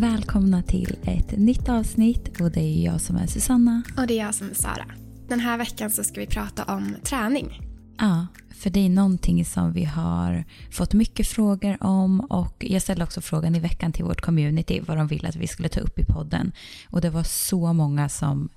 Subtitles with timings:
[0.00, 3.82] Välkomna till ett nytt avsnitt och det är jag som är Susanna.
[3.96, 4.86] Och det är jag som är Sara.
[5.28, 7.60] Den här veckan så ska vi prata om träning.
[7.98, 13.04] Ja, för det är någonting som vi har fått mycket frågor om och jag ställde
[13.04, 15.98] också frågan i veckan till vårt community vad de ville att vi skulle ta upp
[15.98, 16.52] i podden.
[16.90, 18.48] Och det var så många som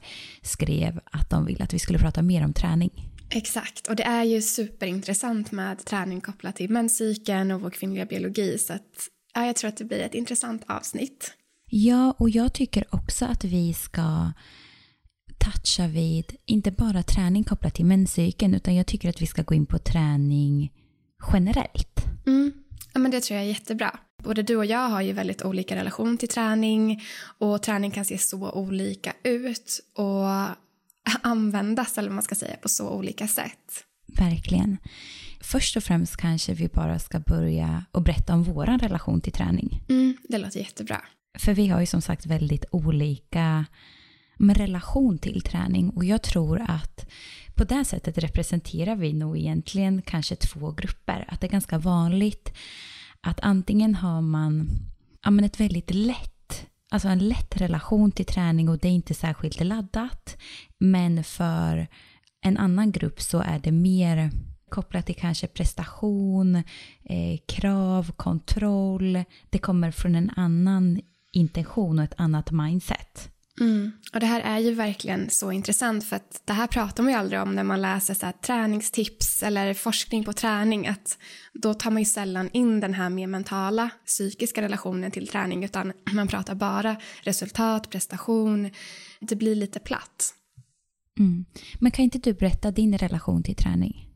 [0.41, 3.10] skrev att de ville att vi skulle prata mer om träning.
[3.30, 8.57] Exakt, och det är ju superintressant med träning kopplat till menscykeln och vår kvinnliga biologi
[8.57, 11.33] så att ja, jag tror att det blir ett intressant avsnitt.
[11.69, 14.32] Ja, och jag tycker också att vi ska
[15.37, 19.55] toucha vid, inte bara träning kopplat till menscykeln, utan jag tycker att vi ska gå
[19.55, 20.71] in på träning
[21.33, 22.00] generellt.
[22.25, 22.51] Mm.
[22.93, 24.00] Ja, men det tror jag är jättebra.
[24.24, 27.04] Både du och jag har ju väldigt olika relation till träning
[27.38, 30.27] och träning kan se så olika ut och
[31.21, 33.86] användas, eller vad man ska säga, på så olika sätt.
[34.17, 34.77] Verkligen.
[35.44, 39.83] Först och främst kanske vi bara ska börja och berätta om vår relation till träning.
[39.89, 41.02] Mm, det låter jättebra.
[41.39, 43.66] För vi har ju som sagt väldigt olika
[44.38, 47.09] med relation till träning och jag tror att
[47.55, 51.25] på det sättet representerar vi nog egentligen kanske två grupper.
[51.27, 52.53] Att det är ganska vanligt
[53.21, 54.69] att antingen har man
[55.23, 59.14] ja, men ett väldigt lätt, alltså en lätt relation till träning och det är inte
[59.14, 60.38] särskilt laddat.
[60.80, 61.88] Men för
[62.45, 64.31] en annan grupp så är det mer
[64.73, 66.55] kopplat till kanske prestation,
[67.03, 69.23] eh, krav, kontroll.
[69.49, 73.30] Det kommer från en annan intention och ett annat mindset.
[73.59, 73.91] Mm.
[74.13, 77.19] Och det här är ju verkligen så intressant för att det här pratar man ju
[77.19, 81.17] aldrig om när man läser så träningstips eller forskning på träning att
[81.53, 85.93] då tar man ju sällan in den här mer mentala psykiska relationen till träning utan
[86.13, 88.69] man pratar bara resultat, prestation.
[89.19, 90.33] Det blir lite platt.
[91.19, 91.45] Mm.
[91.80, 94.09] Men kan inte du berätta din relation till träning?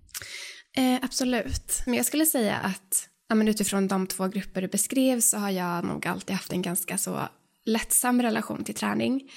[0.77, 5.19] Eh, absolut, men jag skulle säga att ja, men utifrån de två grupper du beskrev
[5.19, 7.27] så har jag nog alltid haft en ganska så
[7.65, 9.31] lättsam relation till träning.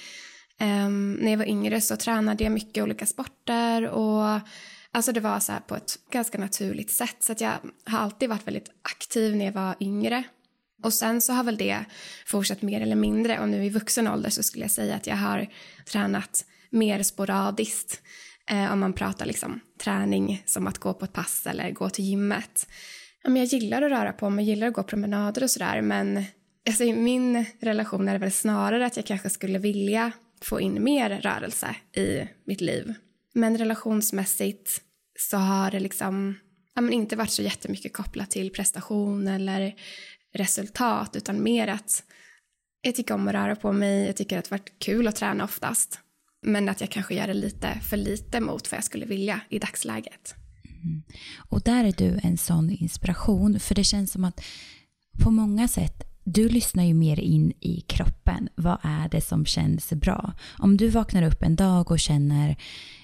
[0.59, 4.39] Eh, när jag var yngre så tränade jag mycket olika sporter och
[4.91, 7.53] alltså det var så på ett ganska naturligt sätt så att jag
[7.85, 10.23] har alltid varit väldigt aktiv när jag var yngre.
[10.83, 11.85] Och sen så har väl det
[12.25, 15.15] fortsatt mer eller mindre och nu i vuxen ålder så skulle jag säga att jag
[15.15, 15.47] har
[15.85, 18.01] tränat mer sporadiskt
[18.49, 22.05] eh, om man pratar liksom träning som att gå på ett pass eller gå till
[22.05, 22.67] gymmet.
[23.23, 26.23] jag gillar att röra på mig, gillar att gå promenader och sådär men
[26.67, 30.83] alltså i min relation är det väl snarare att jag kanske skulle vilja få in
[30.83, 32.93] mer rörelse i mitt liv.
[33.33, 34.81] Men relationsmässigt
[35.19, 36.37] så har det liksom
[36.75, 39.75] ja, men inte varit så jättemycket kopplat till prestation eller
[40.33, 42.03] resultat utan mer att
[42.81, 45.15] jag tycker om att röra på mig, jag tycker att det har varit kul att
[45.15, 45.99] träna oftast.
[46.41, 49.59] Men att jag kanske gör det lite för lite mot vad jag skulle vilja i
[49.59, 50.35] dagsläget.
[50.83, 51.03] Mm.
[51.37, 54.43] Och där är du en sån inspiration, för det känns som att
[55.23, 58.49] på många sätt du lyssnar ju mer in i kroppen.
[58.55, 60.33] Vad är det som känns bra?
[60.57, 62.57] Om du vaknar upp en dag och känner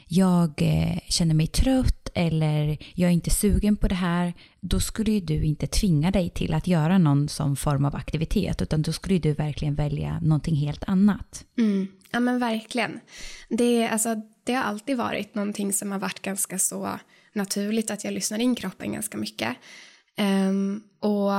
[0.08, 5.12] jag eh, känner mig trött eller jag är inte sugen på det här, då skulle
[5.12, 8.94] ju du inte tvinga dig till att göra någon sån form av aktivitet, utan då
[8.94, 11.46] skulle du verkligen välja någonting helt annat.
[11.58, 11.88] Mm.
[12.12, 13.00] Ja men verkligen.
[13.50, 17.00] Det, alltså, det har alltid varit någonting som har varit ganska så
[17.34, 19.57] naturligt att jag lyssnar in kroppen ganska mycket.
[20.50, 21.31] Um, och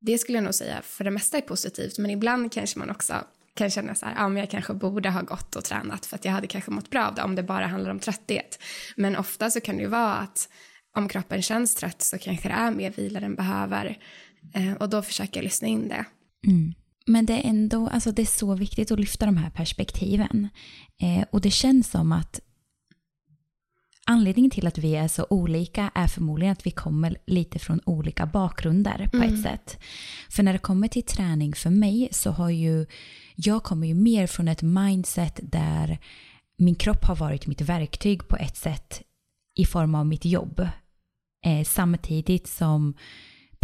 [0.00, 3.14] det skulle jag nog säga för det mesta är positivt, men ibland kanske man också
[3.54, 6.24] kan känna så här, ja men jag kanske borde ha gått och tränat för att
[6.24, 8.58] jag hade kanske mått bra av det om det bara handlar om trötthet.
[8.96, 10.48] Men ofta så kan det ju vara att
[10.96, 13.98] om kroppen känns trött så kanske det är mer vila den behöver
[14.54, 16.04] eh, och då försöker jag lyssna in det.
[16.46, 16.74] Mm.
[17.06, 20.48] Men det är ändå, alltså det är så viktigt att lyfta de här perspektiven.
[21.02, 22.40] Eh, och det känns som att
[24.06, 28.26] Anledningen till att vi är så olika är förmodligen att vi kommer lite från olika
[28.26, 29.34] bakgrunder på mm.
[29.34, 29.78] ett sätt.
[30.30, 32.86] För när det kommer till träning för mig så har ju
[33.34, 35.98] jag kommer ju mer från ett mindset där
[36.56, 39.02] min kropp har varit mitt verktyg på ett sätt
[39.54, 40.68] i form av mitt jobb.
[41.44, 42.94] Eh, samtidigt som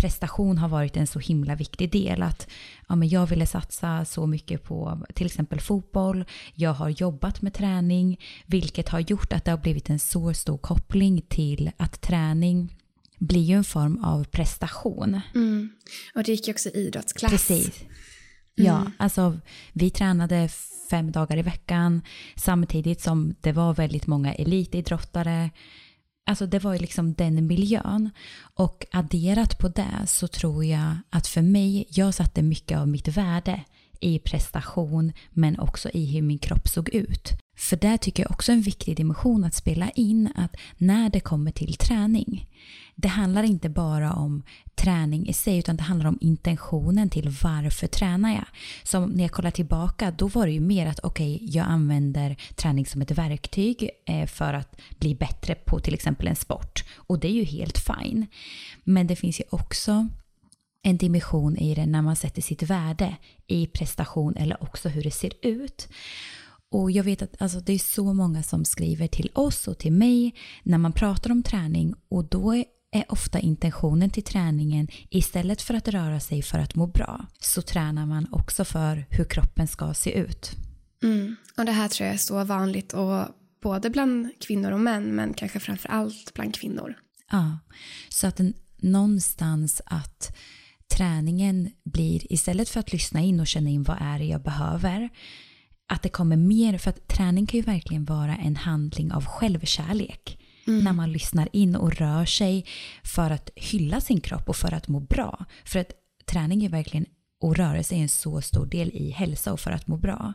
[0.00, 2.22] prestation har varit en så himla viktig del.
[2.22, 2.48] Att
[2.88, 6.24] ja, men jag ville satsa så mycket på till exempel fotboll.
[6.54, 10.58] Jag har jobbat med träning, vilket har gjort att det har blivit en så stor
[10.58, 12.76] koppling till att träning
[13.18, 15.20] blir ju en form av prestation.
[15.34, 15.70] Mm.
[16.14, 17.32] Och det gick ju också idrottsklass.
[17.32, 17.80] Precis.
[18.54, 18.92] Ja, mm.
[18.96, 19.38] alltså
[19.72, 20.48] vi tränade
[20.90, 22.02] fem dagar i veckan
[22.36, 25.50] samtidigt som det var väldigt många elitidrottare.
[26.26, 28.10] Alltså det var ju liksom den miljön.
[28.54, 33.08] Och adderat på det så tror jag att för mig, jag satte mycket av mitt
[33.08, 33.64] värde
[34.00, 37.32] i prestation men också i hur min kropp såg ut.
[37.60, 41.52] För där tycker jag också en viktig dimension att spela in att när det kommer
[41.52, 42.48] till träning.
[42.94, 44.42] Det handlar inte bara om
[44.74, 48.44] träning i sig utan det handlar om intentionen till varför tränar jag.
[48.82, 52.36] Så när jag kollar tillbaka då var det ju mer att okej okay, jag använder
[52.54, 56.84] träning som ett verktyg eh, för att bli bättre på till exempel en sport.
[56.96, 58.26] Och det är ju helt fine.
[58.84, 60.08] Men det finns ju också
[60.82, 63.16] en dimension i det när man sätter sitt värde
[63.46, 65.88] i prestation eller också hur det ser ut.
[66.72, 69.92] Och jag vet att alltså, det är så många som skriver till oss och till
[69.92, 75.62] mig när man pratar om träning och då är, är ofta intentionen till träningen istället
[75.62, 79.68] för att röra sig för att må bra så tränar man också för hur kroppen
[79.68, 80.50] ska se ut.
[81.02, 81.36] Mm.
[81.56, 83.24] Och det här tror jag är så vanligt och
[83.62, 86.94] både bland kvinnor och män men kanske framför allt bland kvinnor.
[87.30, 87.58] Ja,
[88.08, 90.36] så att en, någonstans att
[90.96, 95.10] träningen blir istället för att lyssna in och känna in vad är det jag behöver
[95.90, 100.38] att det kommer mer, för att träning kan ju verkligen vara en handling av självkärlek.
[100.66, 100.84] Mm.
[100.84, 102.66] När man lyssnar in och rör sig
[103.04, 105.44] för att hylla sin kropp och för att må bra.
[105.64, 105.92] För att
[106.26, 107.06] träning är verkligen,
[107.40, 110.32] och rörelse är en så stor del i hälsa och för att må bra.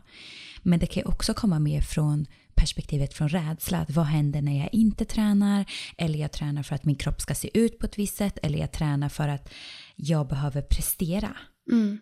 [0.62, 3.78] Men det kan ju också komma mer från perspektivet från rädsla.
[3.78, 5.64] Att vad händer när jag inte tränar?
[5.98, 8.38] Eller jag tränar för att min kropp ska se ut på ett visst sätt.
[8.42, 9.48] Eller jag tränar för att
[9.96, 11.36] jag behöver prestera.
[11.72, 11.98] Mm.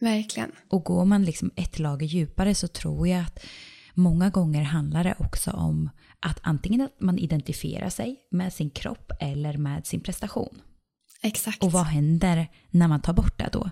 [0.00, 0.52] Verkligen.
[0.68, 3.44] Och går man liksom ett lager djupare så tror jag att
[3.94, 9.12] många gånger handlar det också om att antingen att man identifierar sig med sin kropp
[9.20, 10.60] eller med sin prestation.
[11.22, 11.62] Exakt.
[11.62, 13.70] Och vad händer när man tar bort det då?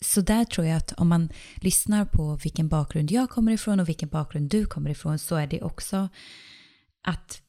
[0.00, 3.88] Så där tror jag att om man lyssnar på vilken bakgrund jag kommer ifrån och
[3.88, 6.08] vilken bakgrund du kommer ifrån så är det också
[7.06, 7.42] att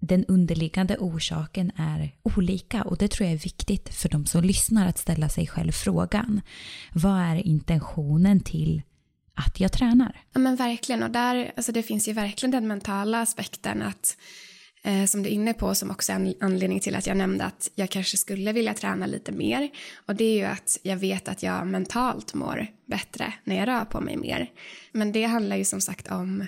[0.00, 4.88] den underliggande orsaken är olika och det tror jag är viktigt för de som lyssnar
[4.88, 6.40] att ställa sig själv frågan.
[6.92, 8.82] Vad är intentionen till
[9.34, 10.20] att jag tränar?
[10.32, 14.16] Ja men verkligen och där, alltså det finns ju verkligen den mentala aspekten att
[14.82, 17.44] eh, som du är inne på som också är en anledning till att jag nämnde
[17.44, 19.70] att jag kanske skulle vilja träna lite mer
[20.06, 23.84] och det är ju att jag vet att jag mentalt mår bättre när jag rör
[23.84, 24.50] på mig mer.
[24.92, 26.46] Men det handlar ju som sagt om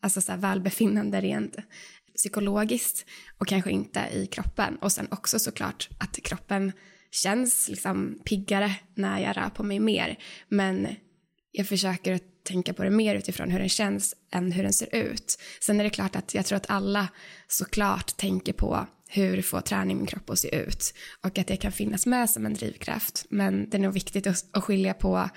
[0.00, 1.56] alltså så välbefinnande rent
[2.16, 3.06] psykologiskt
[3.38, 4.76] och kanske inte i kroppen.
[4.76, 6.72] Och sen också såklart att kroppen
[7.10, 10.18] känns liksom piggare när jag rör på mig mer.
[10.48, 10.88] Men
[11.52, 14.94] jag försöker att tänka på det mer utifrån hur den känns än hur den ser
[14.94, 15.38] ut.
[15.60, 17.08] Sen är det klart att jag tror att alla
[17.48, 21.72] såklart tänker på hur får träning min kropp att se ut och att det kan
[21.72, 23.26] finnas med som en drivkraft.
[23.28, 25.30] Men det är nog viktigt att skilja på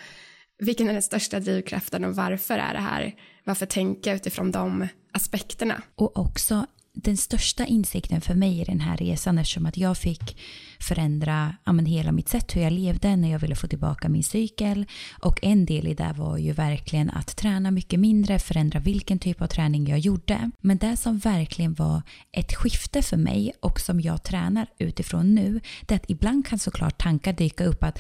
[0.60, 3.16] vilken är den största drivkraften och varför är det här?
[3.44, 5.81] Varför tänka utifrån de aspekterna?
[5.96, 6.66] Och också
[6.96, 10.38] den största insikten för mig i den här resan eftersom att jag fick
[10.80, 14.24] förändra ja, men hela mitt sätt hur jag levde när jag ville få tillbaka min
[14.24, 14.86] cykel.
[15.19, 19.42] Och en del i det var ju verkligen att träna mycket mindre, förändra vilken typ
[19.42, 20.51] av träning jag gjorde.
[20.62, 22.01] Men det som verkligen var
[22.31, 26.60] ett skifte för mig och som jag tränar utifrån nu, det är att ibland kan
[26.60, 28.00] såklart tankar dyka upp att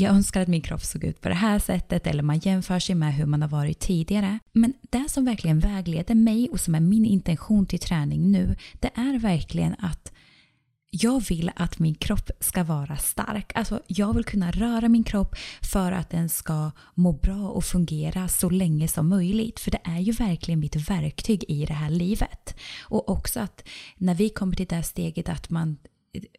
[0.00, 2.94] jag önskar att min kropp såg ut på det här sättet eller man jämför sig
[2.94, 4.38] med hur man har varit tidigare.
[4.52, 8.90] Men det som verkligen vägleder mig och som är min intention till träning nu, det
[8.94, 10.12] är verkligen att
[10.90, 13.52] jag vill att min kropp ska vara stark.
[13.54, 18.28] Alltså jag vill kunna röra min kropp för att den ska må bra och fungera
[18.28, 19.60] så länge som möjligt.
[19.60, 22.54] För det är ju verkligen mitt verktyg i det här livet.
[22.82, 23.64] Och också att
[23.96, 25.76] när vi kommer till det steget att man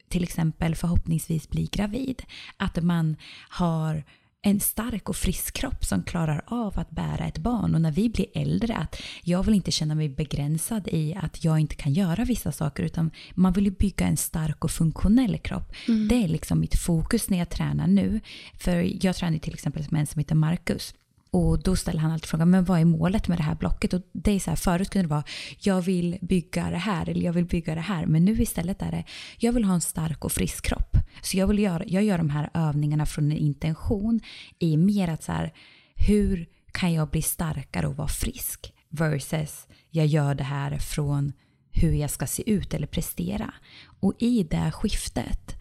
[0.07, 2.23] till exempel förhoppningsvis bli gravid.
[2.57, 3.15] Att man
[3.49, 4.03] har
[4.41, 8.09] en stark och frisk kropp som klarar av att bära ett barn och när vi
[8.09, 12.23] blir äldre att jag vill inte känna mig begränsad i att jag inte kan göra
[12.23, 15.73] vissa saker utan man vill ju bygga en stark och funktionell kropp.
[15.87, 16.07] Mm.
[16.07, 18.19] Det är liksom mitt fokus när jag tränar nu.
[18.53, 20.93] För jag tränar till exempel med en som heter Marcus
[21.31, 23.93] och då ställer han alltid frågan, men vad är målet med det här blocket?
[23.93, 25.23] Och det är så här, förut kunde det vara,
[25.59, 28.05] jag vill bygga det här eller jag vill bygga det här.
[28.05, 29.03] Men nu istället är det,
[29.37, 30.97] jag vill ha en stark och frisk kropp.
[31.21, 34.19] Så jag, vill göra, jag gör de här övningarna från en intention
[34.59, 35.53] i mer att så här,
[35.95, 38.73] hur kan jag bli starkare och vara frisk?
[38.89, 41.33] Versus jag gör det här från
[41.71, 43.53] hur jag ska se ut eller prestera.
[43.99, 45.58] Och i det skiftet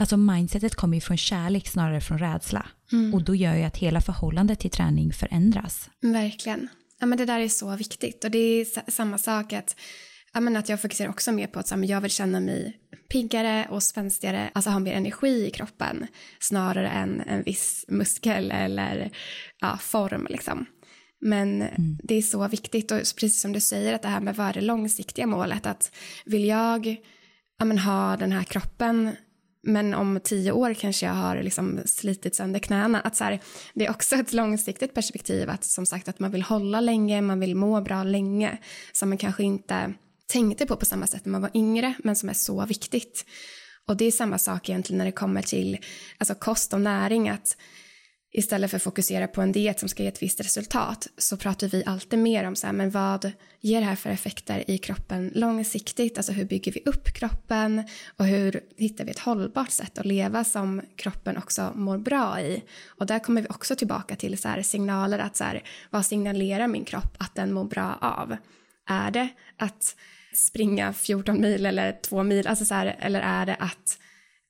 [0.00, 2.66] Alltså mindsetet kommer ju från kärlek snarare från rädsla.
[2.92, 3.14] Mm.
[3.14, 5.90] Och då gör ju att hela förhållandet till träning förändras.
[6.02, 6.68] Verkligen.
[7.00, 8.24] Ja, men det där är så viktigt.
[8.24, 9.76] Och det är samma sak att,
[10.32, 12.76] ja, men att jag fokuserar också mer på att så, jag vill känna mig
[13.12, 16.06] piggare och spänstigare, alltså ha mer energi i kroppen
[16.40, 19.10] snarare än en viss muskel eller
[19.60, 20.26] ja, form.
[20.30, 20.66] Liksom.
[21.20, 21.98] Men mm.
[22.02, 24.52] det är så viktigt och precis som du säger att det här med vad är
[24.52, 25.92] det långsiktiga målet att
[26.24, 26.96] vill jag
[27.58, 29.16] ja, men ha den här kroppen
[29.62, 33.00] men om tio år kanske jag har liksom slitit sönder knäna.
[33.00, 33.40] Att så här,
[33.74, 37.40] det är också ett långsiktigt perspektiv att som sagt att man vill hålla länge, man
[37.40, 38.58] vill må bra länge
[38.92, 39.94] som man kanske inte
[40.26, 43.24] tänkte på på samma sätt när man var yngre men som är så viktigt.
[43.86, 45.78] Och det är samma sak egentligen när det kommer till
[46.18, 47.56] alltså kost och näring att
[48.32, 51.68] istället för att fokusera på en diet som ska ge ett visst resultat så pratar
[51.68, 55.32] vi alltid mer om så här, men vad ger det här för effekter i kroppen
[55.34, 56.16] långsiktigt?
[56.16, 57.84] Alltså hur bygger vi upp kroppen
[58.16, 62.62] och hur hittar vi ett hållbart sätt att leva som kroppen också mår bra i?
[62.86, 66.68] Och där kommer vi också tillbaka till så här, signaler att så här, vad signalerar
[66.68, 68.36] min kropp att den mår bra av?
[68.88, 69.96] Är det att
[70.34, 73.98] springa 14 mil eller 2 mil, alltså så här, eller är det att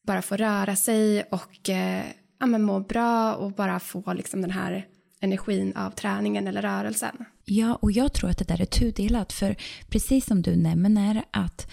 [0.06, 2.04] bara få röra sig och eh,
[2.40, 4.86] ja, men må bra och bara få liksom den här
[5.20, 7.24] energin av träningen eller rörelsen.
[7.44, 9.32] Ja, och jag tror att det där är tudelat.
[9.32, 9.56] För
[9.88, 11.70] precis som du nämner att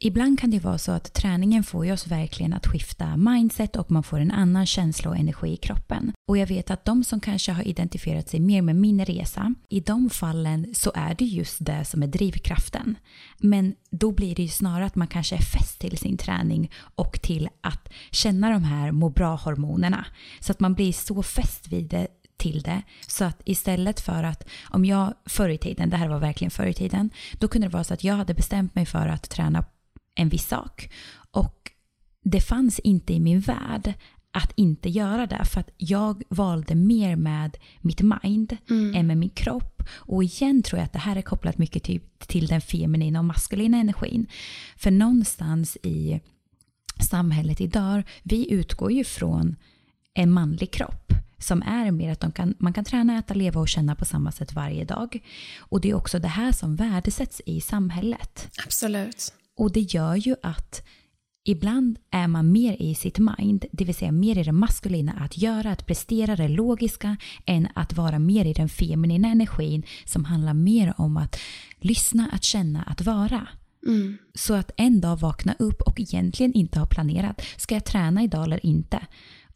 [0.00, 4.02] Ibland kan det vara så att träningen får oss verkligen att skifta mindset och man
[4.02, 6.12] får en annan känsla och energi i kroppen.
[6.28, 9.80] Och jag vet att de som kanske har identifierat sig mer med min resa, i
[9.80, 12.96] de fallen så är det just det som är drivkraften.
[13.38, 17.22] Men då blir det ju snarare att man kanske är fäst till sin träning och
[17.22, 20.06] till att känna de här må bra-hormonerna.
[20.40, 22.82] Så att man blir så fäst vid det till det.
[23.06, 26.66] Så att istället för att, om jag förr i tiden, det här var verkligen förr
[26.66, 29.64] i tiden, då kunde det vara så att jag hade bestämt mig för att träna
[30.18, 30.90] en viss sak.
[31.30, 31.70] Och
[32.24, 33.94] det fanns inte i min värld
[34.32, 38.94] att inte göra det för att jag valde mer med mitt mind mm.
[38.94, 39.82] än med min kropp.
[39.90, 43.24] Och igen tror jag att det här är kopplat mycket till, till den feminina och
[43.24, 44.26] maskulina energin.
[44.76, 46.20] För någonstans i
[47.10, 49.56] samhället idag, vi utgår ju från
[50.14, 53.94] en manlig kropp som är mer att kan, man kan träna, äta, leva och känna
[53.94, 55.22] på samma sätt varje dag.
[55.58, 58.48] Och det är också det här som värdesätts i samhället.
[58.64, 59.32] Absolut.
[59.58, 60.82] Och det gör ju att
[61.44, 65.38] ibland är man mer i sitt mind, det vill säga mer i det maskulina att
[65.38, 70.54] göra, att prestera det logiska än att vara mer i den feminina energin som handlar
[70.54, 71.36] mer om att
[71.78, 73.48] lyssna, att känna, att vara.
[73.86, 74.18] Mm.
[74.34, 78.44] Så att en dag vakna upp och egentligen inte ha planerat, ska jag träna idag
[78.44, 79.06] eller inte?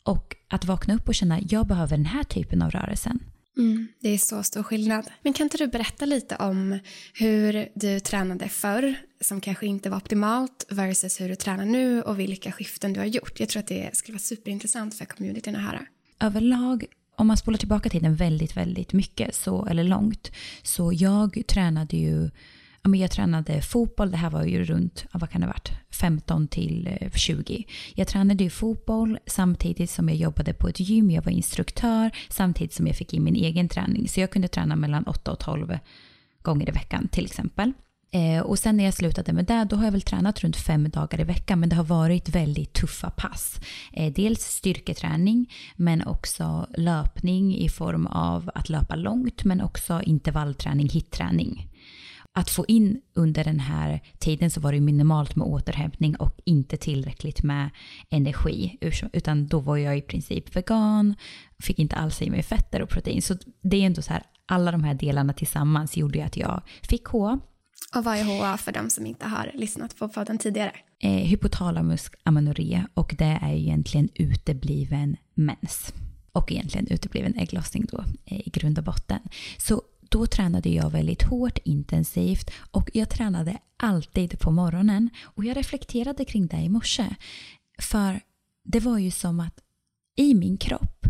[0.02, 3.21] Och att vakna upp och känna, jag behöver den här typen av rörelsen.
[3.59, 5.11] Mm, det är så stor skillnad.
[5.23, 6.78] Men kan inte du berätta lite om
[7.14, 12.18] hur du tränade förr, som kanske inte var optimalt, versus hur du tränar nu och
[12.21, 13.40] vilka skiften du har gjort?
[13.40, 15.87] Jag tror att det skulle vara superintressant för communityn att höra.
[16.21, 16.85] Överlag,
[17.16, 20.32] om man spolar tillbaka tiden väldigt, väldigt mycket, så, eller långt,
[20.62, 22.30] så jag tränade ju
[22.83, 25.73] ja, men jag tränade fotboll, det här var ju runt, vad kan det ha varit,
[25.91, 27.65] 15 till eh, 20.
[27.95, 32.73] Jag tränade ju fotboll samtidigt som jag jobbade på ett gym, jag var instruktör, samtidigt
[32.73, 34.09] som jag fick in min egen träning.
[34.09, 35.79] Så jag kunde träna mellan 8 och 12
[36.43, 37.73] gånger i veckan till exempel.
[38.15, 40.91] Eh, och sen när jag slutade med det, då har jag väl tränat runt fem
[40.91, 43.61] dagar i veckan, men det har varit väldigt tuffa pass.
[43.93, 50.89] Eh, dels styrketräning, men också löpning i form av att löpa långt, men också intervallträning,
[50.89, 51.69] hitträning
[52.35, 56.77] att få in under den här tiden så var det minimalt med återhämtning och inte
[56.77, 57.71] tillräckligt med
[58.11, 58.79] energi.
[59.12, 61.15] Utan då var jag i princip vegan,
[61.59, 63.23] fick inte alls i mig fetter och protein.
[63.23, 67.07] Så det är ändå så här, alla de här delarna tillsammans gjorde att jag fick
[67.07, 67.41] HA.
[67.95, 70.73] Och vad är HA för de som inte har lyssnat på podden tidigare?
[70.99, 75.93] Eh, hypotalamus amenorrhea och det är egentligen utebliven mens
[76.33, 79.21] och egentligen utebliven ägglossning då eh, i grund och botten.
[79.59, 85.11] Så då tränade jag väldigt hårt, intensivt och jag tränade alltid på morgonen.
[85.23, 87.07] Och jag reflekterade kring det i morse.
[87.78, 88.21] För
[88.64, 89.59] det var ju som att
[90.16, 91.07] i min kropp,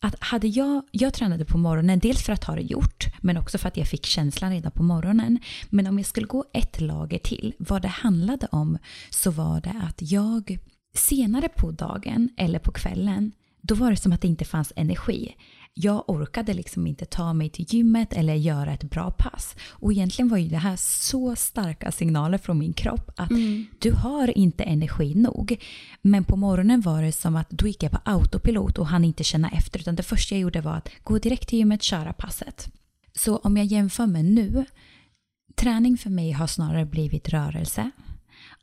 [0.00, 3.58] att hade jag, jag tränade på morgonen, dels för att ha det gjort, men också
[3.58, 5.38] för att jag fick känslan redan på morgonen.
[5.70, 8.78] Men om jag skulle gå ett lager till, vad det handlade om,
[9.10, 10.58] så var det att jag
[10.94, 13.32] senare på dagen eller på kvällen,
[13.62, 15.34] då var det som att det inte fanns energi
[15.74, 19.56] jag orkade liksom inte ta mig till gymmet eller göra ett bra pass.
[19.68, 23.66] Och egentligen var ju det här så starka signaler från min kropp att mm.
[23.78, 25.56] du har inte energi nog.
[26.02, 29.24] Men på morgonen var det som att då gick jag på autopilot och hann inte
[29.24, 32.72] känna efter utan det första jag gjorde var att gå direkt till gymmet, köra passet.
[33.14, 34.64] Så om jag jämför med nu,
[35.54, 37.90] träning för mig har snarare blivit rörelse.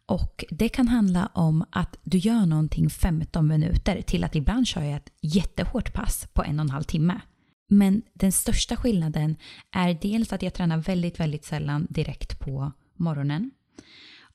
[0.10, 4.84] Och det kan handla om att du gör någonting 15 minuter till att ibland kör
[4.84, 7.22] jag ett jättehårt pass på en och en halv timme.
[7.68, 9.36] Men den största skillnaden
[9.72, 13.52] är dels att jag tränar väldigt, väldigt sällan direkt på morgonen.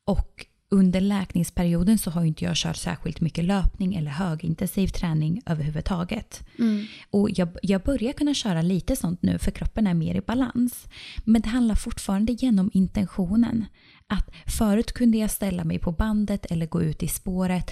[0.04, 6.46] Och under läkningsperioden så har inte jag kört särskilt mycket löpning eller högintensiv träning överhuvudtaget.
[6.58, 6.86] Mm.
[7.10, 10.86] Och jag, jag börjar kunna köra lite sånt nu för kroppen är mer i balans.
[11.24, 13.66] Men det handlar fortfarande genom intentionen.
[14.08, 17.70] Att förut kunde jag ställa mig på bandet eller gå ut i spåret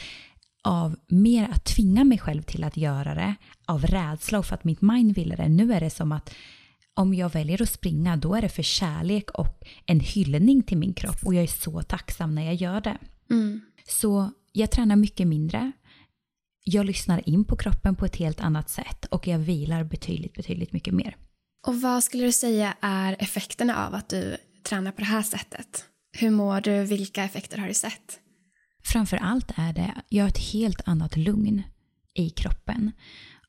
[0.64, 3.34] av mer att tvinga mig själv till att göra det
[3.66, 5.48] av rädsla och för att mitt mind ville det.
[5.48, 6.34] Nu är det som att
[6.94, 10.94] om jag väljer att springa då är det för kärlek och en hyllning till min
[10.94, 12.98] kropp och jag är så tacksam när jag gör det.
[13.30, 13.60] Mm.
[13.88, 15.72] Så jag tränar mycket mindre.
[16.64, 20.72] Jag lyssnar in på kroppen på ett helt annat sätt och jag vilar betydligt, betydligt
[20.72, 21.16] mycket mer.
[21.66, 25.84] Och vad skulle du säga är effekterna av att du tränar på det här sättet?
[26.12, 26.84] Hur mår du?
[26.84, 28.18] Vilka effekter har du sett?
[28.84, 31.62] Framför allt är det, jag har ett helt annat lugn
[32.14, 32.92] i kroppen.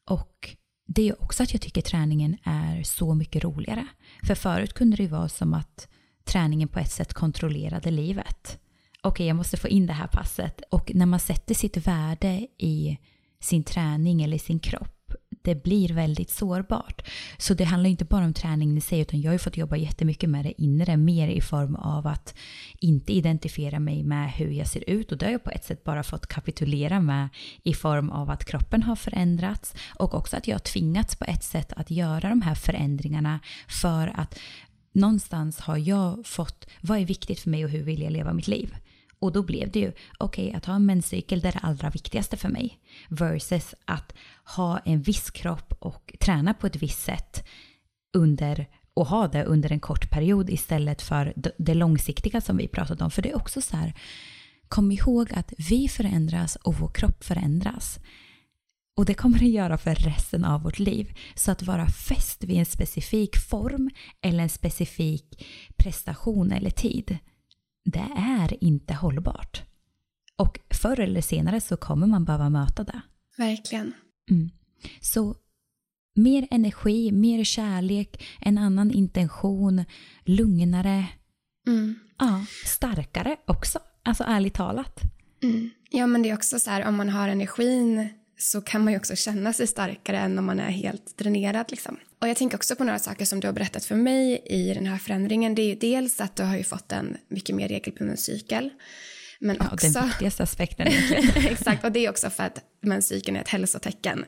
[0.05, 0.55] Och
[0.87, 3.87] det är också att jag tycker träningen är så mycket roligare.
[4.23, 5.87] För förut kunde det ju vara som att
[6.23, 8.59] träningen på ett sätt kontrollerade livet.
[9.01, 10.61] Okej, jag måste få in det här passet.
[10.71, 12.97] Och när man sätter sitt värde i
[13.41, 15.02] sin träning eller i sin kropp
[15.43, 17.01] det blir väldigt sårbart.
[17.37, 19.75] Så det handlar inte bara om träningen i sig utan jag har ju fått jobba
[19.75, 22.35] jättemycket med det inre mer i form av att
[22.79, 25.83] inte identifiera mig med hur jag ser ut och det har jag på ett sätt
[25.83, 27.29] bara fått kapitulera med
[27.63, 31.43] i form av att kroppen har förändrats och också att jag har tvingats på ett
[31.43, 34.39] sätt att göra de här förändringarna för att
[34.93, 38.47] någonstans har jag fått, vad är viktigt för mig och hur vill jag leva mitt
[38.47, 38.75] liv?
[39.23, 41.89] Och då blev det ju, okej okay, att ha en menscykel det är det allra
[41.89, 42.79] viktigaste för mig.
[43.09, 44.13] Versus att
[44.43, 47.47] ha en viss kropp och träna på ett visst sätt
[48.13, 53.03] under och ha det under en kort period istället för det långsiktiga som vi pratade
[53.03, 53.11] om.
[53.11, 53.93] För det är också så här,
[54.67, 57.99] kom ihåg att vi förändras och vår kropp förändras.
[58.97, 61.17] Och det kommer det göra för resten av vårt liv.
[61.35, 63.89] Så att vara fäst vid en specifik form
[64.21, 65.45] eller en specifik
[65.77, 67.17] prestation eller tid,
[67.83, 69.61] det är inte hållbart.
[70.35, 73.01] Och förr eller senare så kommer man behöva möta det.
[73.37, 73.93] Verkligen.
[74.31, 74.49] Mm.
[75.01, 75.35] Så
[76.15, 79.85] mer energi, mer kärlek, en annan intention,
[80.23, 81.05] lugnare,
[81.67, 81.95] mm.
[82.19, 83.79] ja, starkare också.
[84.03, 84.99] Alltså ärligt talat.
[85.43, 85.69] Mm.
[85.89, 88.99] Ja men det är också så här om man har energin så kan man ju
[88.99, 91.65] också känna sig starkare än om man är helt dränerad.
[91.71, 91.97] Liksom.
[92.23, 94.85] Och jag tänker också på några saker som du har berättat för mig i den
[94.85, 95.55] här förändringen.
[95.55, 98.69] Det är ju dels att du har ju fått en mycket mer regelbunden cykel.
[99.39, 99.87] Men ja, också...
[99.87, 100.87] den viktigaste aspekten
[101.35, 104.25] Exakt, och det är också för att menscykeln är ett hälsotecken.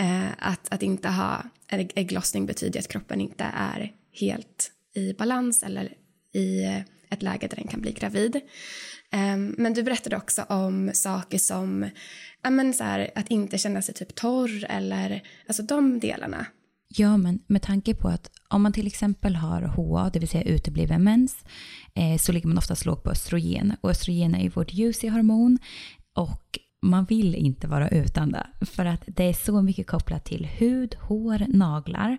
[0.00, 5.92] Eh, att, att inte ha ägglossning betyder att kroppen inte är helt i balans eller
[6.34, 6.64] i
[7.10, 8.36] ett läge där den kan bli gravid.
[9.12, 11.90] Eh, men du berättade också om saker som
[12.42, 16.46] ja, men så här, att inte känna sig typ torr eller alltså de delarna.
[16.96, 20.44] Ja, men med tanke på att om man till exempel har HA, det vill säga
[20.44, 21.44] utebliven mens,
[21.94, 23.76] eh, så ligger man oftast lågt på östrogen.
[23.80, 25.58] Och östrogen är ju vårt juicy-hormon
[26.16, 28.46] och man vill inte vara utan det.
[28.60, 32.18] För att det är så mycket kopplat till hud, hår, naglar.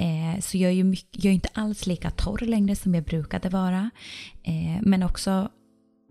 [0.00, 3.04] Eh, så jag är ju mycket, jag är inte alls lika torr längre som jag
[3.04, 3.90] brukade vara.
[4.44, 5.50] Eh, men också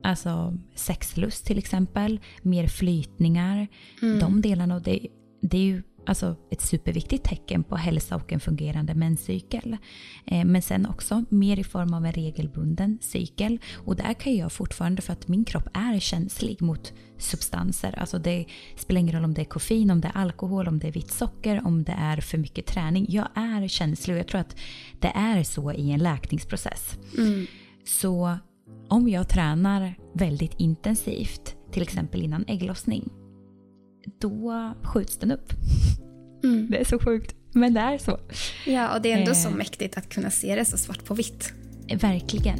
[0.04, 3.67] alltså sexlust till exempel, mer flytningar,
[4.01, 4.19] mm.
[4.19, 4.75] de delarna.
[4.75, 5.08] Och det,
[5.41, 9.77] det är ju alltså ett superviktigt tecken på hälsa och en fungerande menscykel.
[10.25, 13.59] Eh, men sen också mer i form av en regelbunden cykel.
[13.85, 17.99] Och där kan jag fortfarande, för att min kropp är känslig mot substanser.
[17.99, 18.45] Alltså det
[18.77, 21.11] spelar ingen roll om det är koffein, om det är alkohol, om det är vitt
[21.11, 23.05] socker, om det är för mycket träning.
[23.09, 24.55] Jag är känslig och jag tror att
[24.99, 26.97] det är så i en läkningsprocess.
[27.17, 27.47] Mm.
[27.85, 28.37] Så
[28.87, 33.09] om jag tränar väldigt intensivt, till exempel innan ägglossning,
[34.19, 35.53] då skjuts den upp.
[36.43, 36.67] Mm.
[36.71, 38.19] Det är så sjukt, men det är så.
[38.65, 39.37] Ja, och det är ändå eh.
[39.37, 41.53] så mäktigt att kunna se det så svart på vitt.
[42.01, 42.59] Verkligen.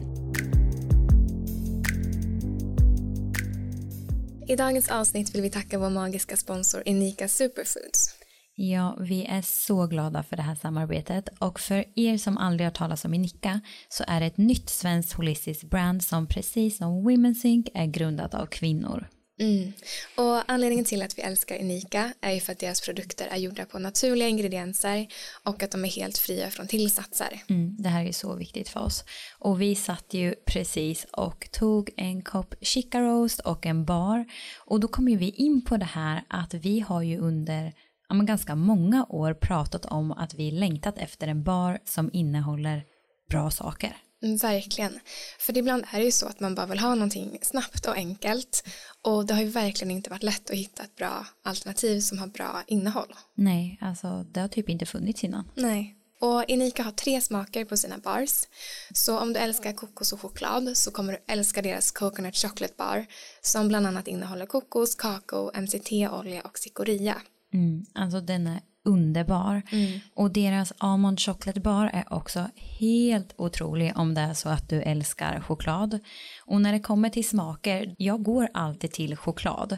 [4.47, 8.15] I dagens avsnitt vill vi tacka vår magiska sponsor Unika Superfoods.
[8.56, 12.71] Ja, vi är så glada för det här samarbetet och för er som aldrig har
[12.71, 17.45] talat om Inika så är det ett nytt svenskt holistiskt brand som precis som Women's
[17.45, 19.08] Inc är grundat av kvinnor.
[19.41, 19.73] Mm.
[20.17, 23.65] Och anledningen till att vi älskar Unika är ju för att deras produkter är gjorda
[23.65, 25.08] på naturliga ingredienser
[25.43, 27.43] och att de är helt fria från tillsatser.
[27.49, 29.04] Mm, det här är så viktigt för oss.
[29.39, 34.25] Och vi satt ju precis och tog en kopp chica roast och en bar
[34.65, 37.73] och då kom ju vi in på det här att vi har ju under
[38.10, 42.84] ja, ganska många år pratat om att vi längtat efter en bar som innehåller
[43.30, 43.95] bra saker.
[44.21, 44.99] Verkligen.
[45.39, 48.63] För ibland är det ju så att man bara vill ha någonting snabbt och enkelt.
[49.01, 52.27] Och det har ju verkligen inte varit lätt att hitta ett bra alternativ som har
[52.27, 53.15] bra innehåll.
[53.36, 55.49] Nej, alltså det har typ inte funnits innan.
[55.55, 55.95] Nej.
[56.19, 58.47] Och Inika har tre smaker på sina bars.
[58.93, 63.05] Så om du älskar kokos och choklad så kommer du älska deras Coconut Chocolate Bar
[63.41, 67.21] som bland annat innehåller kokos, kakao, MCT-olja och cikoria.
[67.53, 69.62] Mm, alltså den är underbar.
[69.72, 70.00] Mm.
[70.13, 74.82] Och deras Almond Chocolate Bar är också helt otrolig om det är så att du
[74.82, 76.00] älskar choklad.
[76.46, 79.78] Och när det kommer till smaker, jag går alltid till choklad.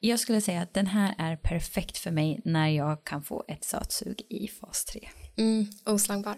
[0.00, 3.64] Jag skulle säga att den här är perfekt för mig när jag kan få ett
[3.64, 5.00] satsug i fas 3.
[5.36, 6.36] Mm, oslagbar.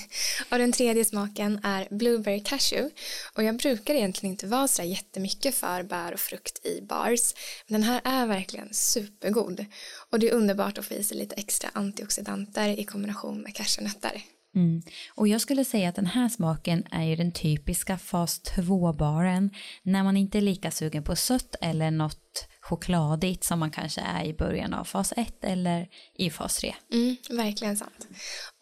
[0.50, 2.94] och den tredje smaken är Blueberry Cashew.
[3.34, 7.34] Och jag brukar egentligen inte vara så jättemycket för bär och frukt i bars.
[7.66, 9.64] Men den här är verkligen supergod.
[10.10, 14.22] Och det är underbart att få i sig lite extra antioxidanter i kombination med cashewnötter.
[14.54, 14.82] Mm.
[15.14, 19.50] Och jag skulle säga att den här smaken är ju den typiska fas 2-baren
[19.82, 24.24] när man inte är lika sugen på sött eller något chokladigt som man kanske är
[24.24, 26.74] i början av fas 1 eller i fas 3.
[26.92, 28.08] Mm, verkligen sant.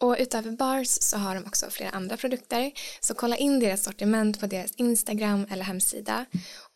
[0.01, 4.39] Och utöver bars så har de också flera andra produkter så kolla in deras sortiment
[4.39, 6.25] på deras Instagram eller hemsida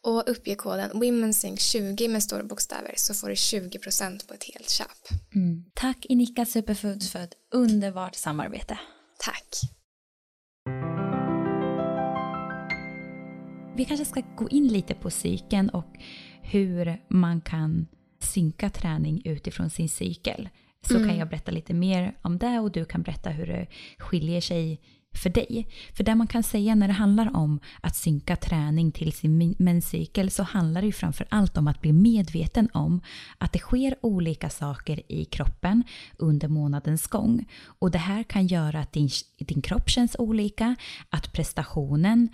[0.03, 4.87] och uppge koden WomenSync20 med stora bokstäver så får du 20% på ett helt köp.
[5.35, 5.65] Mm.
[5.73, 8.79] Tack Inika Superfoods för ett underbart samarbete.
[9.19, 9.61] Tack.
[13.75, 15.97] Vi kanske ska gå in lite på cykeln och
[16.49, 17.88] hur man kan
[18.19, 20.49] synka träning utifrån sin cykel.
[20.81, 21.07] Så mm.
[21.07, 24.81] kan jag berätta lite mer om det och du kan berätta hur det skiljer sig
[25.17, 25.67] för dig.
[25.93, 30.31] För det man kan säga när det handlar om att synka träning till sin menscykel
[30.31, 33.01] så handlar det ju framför allt om att bli medveten om
[33.38, 35.83] att det sker olika saker i kroppen
[36.17, 37.45] under månadens gång.
[37.79, 40.75] Och det här kan göra att din, din kropp känns olika,
[41.10, 42.29] att prestationen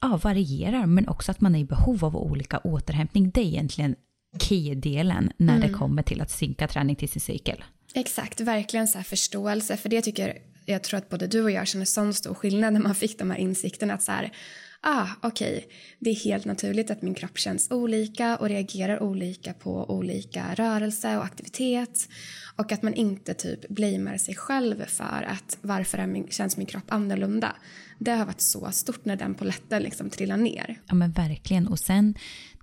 [0.00, 3.30] ja, varierar men också att man är i behov av olika återhämtning.
[3.30, 3.96] Det är egentligen
[4.38, 5.68] key-delen när mm.
[5.68, 7.64] det kommer till att synka träning till sin cykel.
[7.94, 9.76] Exakt, verkligen så förståelse.
[9.76, 12.80] För det tycker jag tror att både du och jag känner sån stor skillnad när
[12.80, 14.32] man fick de här insikterna att så här,
[14.80, 19.52] ah, okej, okay, det är helt naturligt att min kropp känns olika och reagerar olika
[19.52, 22.08] på olika rörelse och aktivitet
[22.56, 26.66] och att man inte typ blamear sig själv för att varför är min, känns min
[26.66, 27.56] kropp annorlunda.
[27.98, 30.80] Det har varit så stort när den poletten liksom trillar ner.
[30.86, 32.14] Ja men verkligen och sen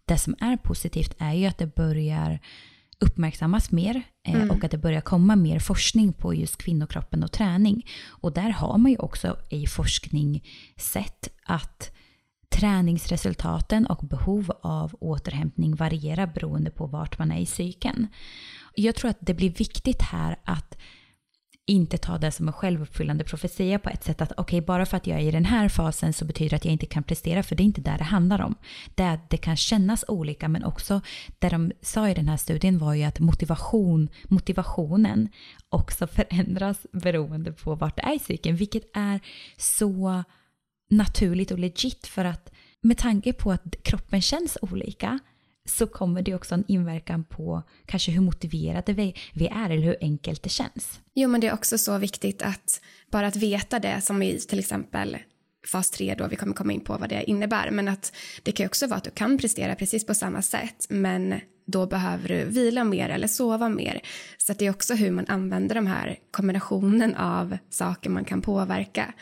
[0.06, 2.40] det som är positivt är ju att det börjar
[3.02, 4.52] uppmärksammas mer eh, mm.
[4.52, 7.86] och att det börjar komma mer forskning på just kvinnokroppen och träning.
[8.08, 10.44] Och där har man ju också i forskning
[10.78, 11.92] sett att
[12.50, 18.08] träningsresultaten och behov av återhämtning varierar beroende på vart man är i cykeln.
[18.76, 20.78] Jag tror att det blir viktigt här att
[21.68, 24.98] inte ta det som en självuppfyllande profetia på ett sätt att okej, okay, bara för
[24.98, 27.44] att jag är i den här fasen så betyder det att jag inte kan prestera,
[27.44, 28.56] för det är inte där det handlar om.
[28.96, 31.02] Det är att det kan kännas olika, men också
[31.40, 35.30] det de sa i den här studien var ju att motivation, motivationen
[35.70, 39.20] också förändras beroende på vart det är i cykeln, vilket är
[39.58, 40.24] så
[40.90, 45.20] naturligt och legit för att med tanke på att kroppen känns olika
[45.66, 49.98] så kommer det också en inverkan på kanske hur motiverade vi, vi är eller hur
[50.02, 51.00] enkelt det känns.
[51.14, 54.60] Jo, men det är också så viktigt att bara att veta det som i till
[54.60, 55.18] exempel
[55.68, 58.66] fas 3 då, vi kommer komma in på vad det innebär, men att det kan
[58.66, 62.84] också vara att du kan prestera precis på samma sätt, men då behöver du vila
[62.84, 64.02] mer eller sova mer.
[64.38, 69.14] Så det är också hur man använder de här kombinationen av saker man kan påverka.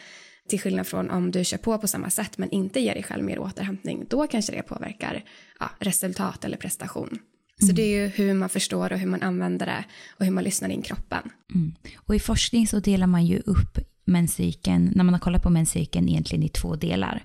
[0.49, 3.23] Till skillnad från om du kör på på samma sätt men inte ger dig själv
[3.23, 5.23] mer återhämtning, då kanske det påverkar
[5.59, 7.19] ja, resultat eller prestation.
[7.59, 7.75] Så mm.
[7.75, 9.83] det är ju hur man förstår och hur man använder det
[10.17, 11.29] och hur man lyssnar in kroppen.
[11.55, 11.75] Mm.
[11.97, 16.09] Och i forskning så delar man ju upp menscykeln, när man har kollat på menscykeln
[16.09, 17.23] egentligen i två delar.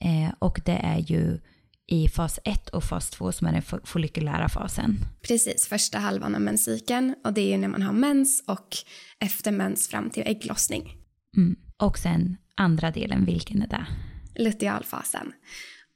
[0.00, 1.38] Eh, och det är ju
[1.86, 4.96] i fas 1 och fas 2 som är den follikulära fasen.
[5.22, 8.76] Precis, första halvan av menscykeln och det är ju när man har mens och
[9.18, 10.96] efter mens fram till ägglossning.
[11.36, 11.56] Mm.
[11.76, 13.86] Och sen andra delen, vilken är det?
[14.34, 15.32] Lutealfasen.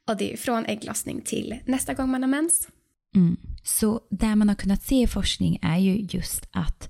[0.07, 2.67] Och det är från ägglossning till nästa gång man har mens.
[3.15, 3.37] Mm.
[3.63, 6.89] Så det man har kunnat se i forskning är ju just att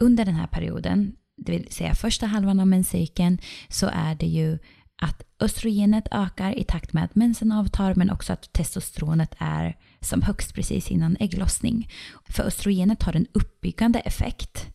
[0.00, 4.58] under den här perioden, det vill säga första halvan av menscykeln, så är det ju
[5.02, 10.22] att östrogenet ökar i takt med att mensen avtar men också att testosteronet är som
[10.22, 11.90] högst precis innan ägglossning.
[12.28, 14.66] För östrogenet har en uppbyggande effekt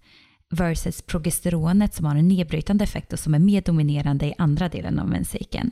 [0.52, 5.00] versus progesteronet som har en nedbrytande effekt och som är mer dominerande i andra delen
[5.00, 5.72] av menscykeln.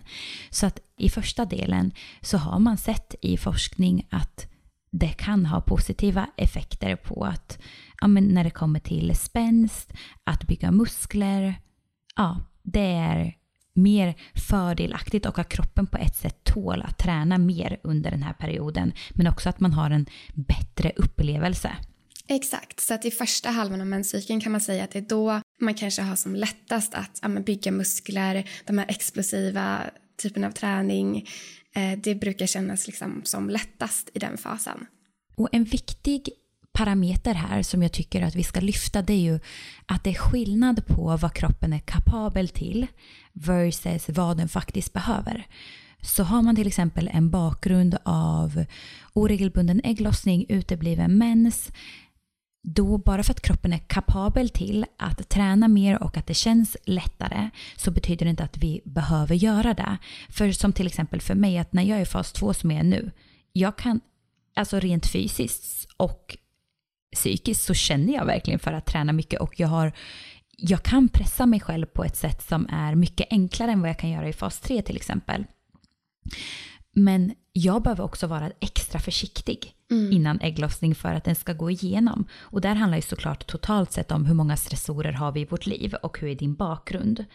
[0.49, 4.47] Så att i första delen så har man sett i forskning att
[4.91, 7.59] det kan ha positiva effekter på att
[8.01, 11.55] ja, men när det kommer till spänst, att bygga muskler,
[12.15, 13.35] ja, det är
[13.73, 18.33] mer fördelaktigt och att kroppen på ett sätt tål att träna mer under den här
[18.33, 18.91] perioden.
[19.09, 21.71] Men också att man har en bättre upplevelse.
[22.31, 25.41] Exakt, så att i första halvan av menscykeln kan man säga att det är då
[25.61, 29.81] man kanske har som lättast att ja, bygga muskler, de här explosiva
[30.21, 31.27] typen av träning.
[31.75, 34.85] Eh, det brukar kännas liksom som lättast i den fasen.
[35.35, 36.29] Och en viktig
[36.73, 39.39] parameter här som jag tycker att vi ska lyfta det är ju
[39.85, 42.87] att det är skillnad på vad kroppen är kapabel till
[43.33, 45.47] versus vad den faktiskt behöver.
[46.01, 48.65] Så har man till exempel en bakgrund av
[49.13, 51.71] oregelbunden ägglossning, utebliven mens,
[52.63, 56.77] då bara för att kroppen är kapabel till att träna mer och att det känns
[56.85, 59.97] lättare så betyder det inte att vi behöver göra det.
[60.29, 62.79] För som till exempel för mig att när jag är i fas 2 som jag
[62.79, 63.11] är nu,
[63.53, 64.01] jag kan
[64.55, 66.37] alltså rent fysiskt och
[67.15, 69.91] psykiskt så känner jag verkligen för att träna mycket och jag har
[70.61, 73.99] jag kan pressa mig själv på ett sätt som är mycket enklare än vad jag
[73.99, 75.45] kan göra i fas 3 till exempel.
[76.99, 80.11] Men jag behöver också vara extra försiktig mm.
[80.11, 82.27] innan ägglossning för att den ska gå igenom.
[82.39, 85.65] Och där handlar ju såklart totalt sett om hur många stressorer har vi i vårt
[85.65, 87.25] liv och hur är din bakgrund.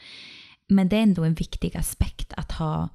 [0.69, 2.89] Men det är ändå en viktig aspekt att ha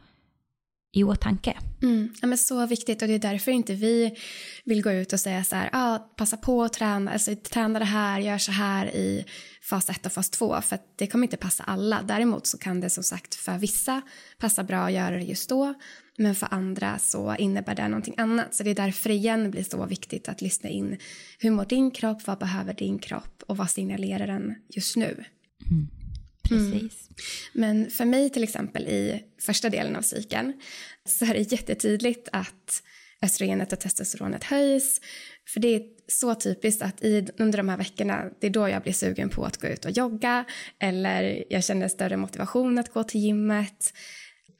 [0.92, 1.58] i åtanke.
[1.82, 2.14] Mm.
[2.22, 4.18] Ja, men så viktigt och det är därför inte vi
[4.66, 7.86] vill gå ut och säga så här, ah, passa på att träna, alltså, träna det
[7.86, 9.26] här, gör så här i
[9.62, 12.02] fas 1 och fas 2 för det kommer inte passa alla.
[12.02, 14.02] Däremot så kan det som sagt för vissa
[14.38, 15.74] passa bra att göra det just då
[16.20, 18.56] men för andra så innebär det någonting annat.
[18.56, 20.98] Så det är därför igen blir så viktigt att lyssna in.
[21.40, 22.28] Hur mår din kropp?
[22.28, 23.44] Vad behöver din kropp?
[23.48, 25.24] Och vad signalerar den just nu?
[25.72, 25.88] Mm.
[26.44, 27.10] Precis.
[27.10, 27.14] Mm.
[27.54, 30.54] Men för mig till exempel i första delen av cykeln
[31.06, 32.84] så är det jättetydligt att
[33.22, 35.02] östrogenet och testosteronet höjs.
[35.48, 38.82] För det är så typiskt att i, under de här veckorna, det är då jag
[38.82, 40.46] blir sugen på att gå ut och jogga
[40.80, 43.94] eller jag känner större motivation att gå till gymmet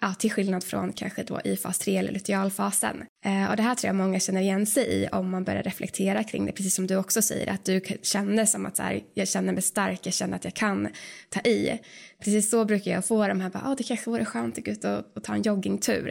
[0.02, 3.04] ja, till skillnad från kanske då i fas 3 eller lutealfasen.
[3.26, 6.24] Eh, och det här tror jag många känner igen sig i om man börjar reflektera
[6.24, 9.28] kring det, precis som du också säger, att du känner som att så här, jag
[9.28, 10.88] känner mig stark, jag känner att jag kan
[11.30, 11.80] ta i.
[12.24, 14.72] Precis så brukar jag få de här, bara, oh, det kanske vore skönt att gå
[14.72, 16.10] ut och, och ta en joggingtur.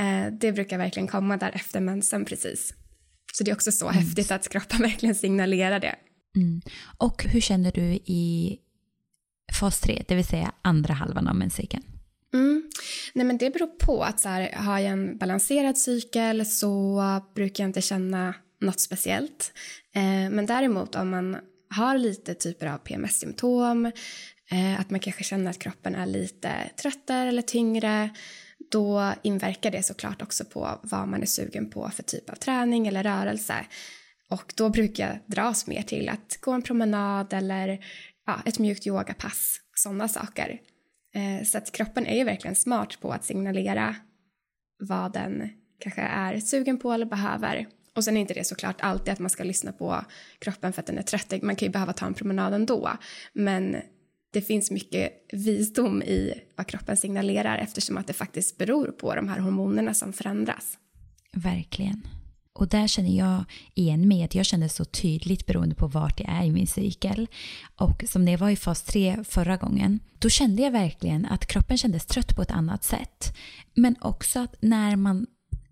[0.00, 2.74] Eh, det brukar verkligen komma där efter mensen precis.
[3.32, 4.02] Så det är också så mm.
[4.02, 5.94] häftigt att kroppen verkligen signalerar det.
[6.36, 6.60] Mm.
[6.98, 8.58] Och hur känner du i
[9.60, 11.84] fas 3, det vill säga andra halvan av menscykeln?
[12.34, 12.70] Mm.
[13.12, 14.02] Nej, men det beror på.
[14.02, 17.00] att så här, Har jag en balanserad cykel så
[17.34, 19.52] brukar jag inte känna något speciellt.
[19.94, 21.36] Eh, men däremot om man
[21.76, 23.86] har lite typer av PMS-symptom,
[24.50, 28.10] eh, att man kanske känner att kroppen är lite tröttare eller tyngre,
[28.70, 32.86] då inverkar det såklart också på vad man är sugen på för typ av träning
[32.86, 33.54] eller rörelse.
[34.30, 37.84] Och då brukar jag dras mer till att gå en promenad eller
[38.26, 40.60] ja, ett mjukt yogapass, sådana saker.
[41.14, 43.96] Eh, så att kroppen är ju verkligen smart på att signalera
[44.78, 45.48] vad den
[45.78, 47.66] kanske är sugen på eller behöver.
[47.94, 50.04] Och sen är inte det såklart alltid att man ska lyssna på
[50.38, 51.42] kroppen för att den är trött.
[51.42, 52.90] Man kan ju behöva ta en promenad ändå.
[53.32, 53.76] Men
[54.32, 59.28] det finns mycket visdom i vad kroppen signalerar eftersom att det faktiskt beror på de
[59.28, 60.78] här hormonerna som förändras.
[61.32, 62.06] Verkligen.
[62.54, 66.28] Och där känner jag igen mig att jag känner så tydligt beroende på vart jag
[66.28, 67.28] är i min cykel.
[67.76, 71.46] Och som när jag var i fas 3 förra gången, då kände jag verkligen att
[71.46, 73.36] kroppen kändes trött på ett annat sätt.
[73.74, 75.26] Men också att när man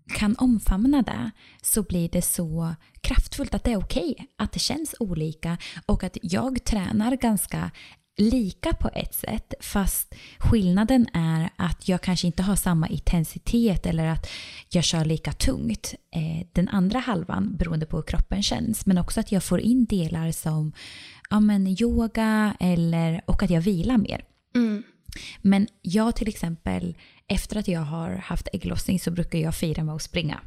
[0.07, 4.59] kan omfamna det så blir det så kraftfullt att det är okej, okay, att det
[4.59, 7.71] känns olika och att jag tränar ganska
[8.17, 14.05] lika på ett sätt fast skillnaden är att jag kanske inte har samma intensitet eller
[14.05, 14.29] att
[14.69, 19.19] jag kör lika tungt eh, den andra halvan beroende på hur kroppen känns men också
[19.19, 20.71] att jag får in delar som
[21.29, 24.25] ja, men yoga eller, och att jag vilar mer.
[24.55, 24.83] Mm.
[25.41, 26.97] Men jag till exempel
[27.27, 30.39] efter att jag har haft ägglossning så brukar jag fira med att springa.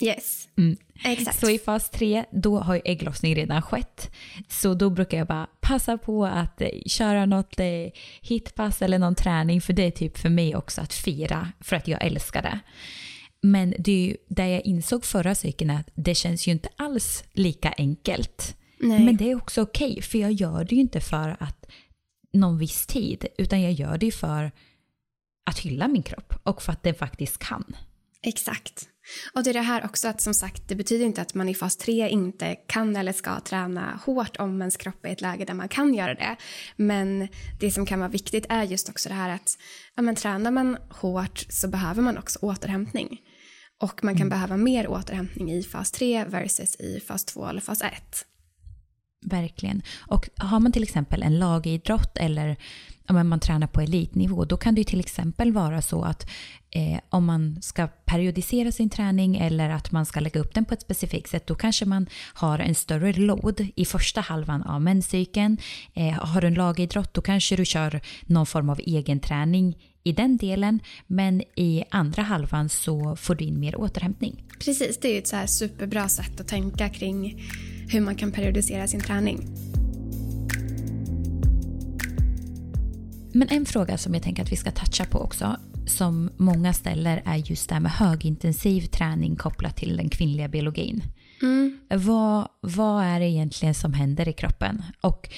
[0.00, 0.76] Yes, mm.
[1.04, 1.40] exakt.
[1.40, 4.10] Så i fas 3 då har ju ägglossning redan skett.
[4.48, 7.66] Så då brukar jag bara passa på att eh, köra något eh,
[8.20, 11.88] hitpass eller någon träning för det är typ för mig också att fira för att
[11.88, 12.58] jag älskar det.
[13.42, 17.24] Men det är ju där jag insåg förra cykeln att det känns ju inte alls
[17.32, 18.56] lika enkelt.
[18.78, 19.04] Nej.
[19.04, 21.66] Men det är också okej okay, för jag gör det ju inte för att
[22.32, 24.52] någon viss tid utan jag gör det för
[25.46, 27.76] att hylla min kropp och för att den faktiskt kan.
[28.22, 28.86] Exakt.
[29.34, 31.54] Och det är det här också att som sagt, det betyder inte att man i
[31.54, 35.44] fas 3 inte kan eller ska träna hårt om ens kropp är i ett läge
[35.44, 36.36] där man kan göra det.
[36.76, 37.28] Men
[37.60, 39.58] det som kan vara viktigt är just också det här att
[39.96, 43.20] ja, men tränar man hårt så behöver man också återhämtning.
[43.80, 44.28] Och man kan mm.
[44.28, 47.92] behöva mer återhämtning i fas 3 versus i fas 2 eller fas 1.
[49.26, 49.82] Verkligen.
[49.98, 52.56] Och har man till exempel en lagidrott eller
[53.12, 56.30] men man tränar på elitnivå, då kan det till exempel vara så att
[56.70, 60.74] eh, om man ska periodisera sin träning eller att man ska lägga upp den på
[60.74, 65.58] ett specifikt sätt, då kanske man har en större load i första halvan av menscykeln.
[65.94, 70.12] Eh, har du en lagidrott, då kanske du kör någon form av egen träning i
[70.12, 74.44] den delen, men i andra halvan så får du in mer återhämtning.
[74.64, 77.42] Precis, det är ett så här superbra sätt att tänka kring
[77.88, 79.69] hur man kan periodisera sin träning.
[83.32, 87.22] Men en fråga som jag tänker att vi ska toucha på också, som många ställer
[87.24, 91.02] är just det här med högintensiv träning kopplat till den kvinnliga biologin.
[91.42, 91.78] Mm.
[91.88, 94.82] Vad, vad är det egentligen som händer i kroppen?
[95.00, 95.28] Och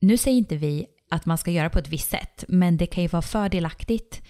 [0.00, 3.02] nu säger inte vi att man ska göra på ett visst sätt, men det kan
[3.02, 4.22] ju vara fördelaktigt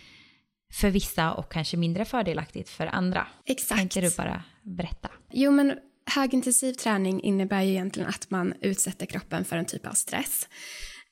[0.73, 3.27] för vissa och kanske mindre fördelaktigt för andra.
[3.45, 3.79] Exakt.
[3.79, 5.09] Tänkte du bara berätta?
[5.33, 5.73] Jo, men
[6.15, 10.49] högintensiv träning innebär ju egentligen att man utsätter kroppen för en typ av stress.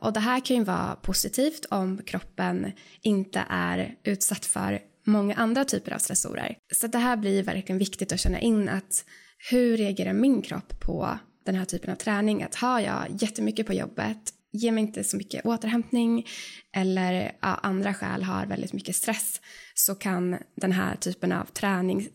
[0.04, 5.64] Och det här kan ju vara positivt om kroppen inte är utsatt för många andra
[5.64, 6.56] typer av stressorer.
[6.74, 9.04] Så det här blir verkligen viktigt att känna in att
[9.50, 12.42] hur reagerar min kropp på den här typen av träning?
[12.42, 14.18] Att har jag jättemycket på jobbet,
[14.52, 16.26] ger mig inte så mycket återhämtning
[16.76, 19.40] eller ja, andra skäl har väldigt mycket stress
[19.74, 22.08] så kan den här typen av träning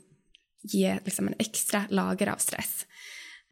[0.63, 2.85] ge liksom en extra lager av stress.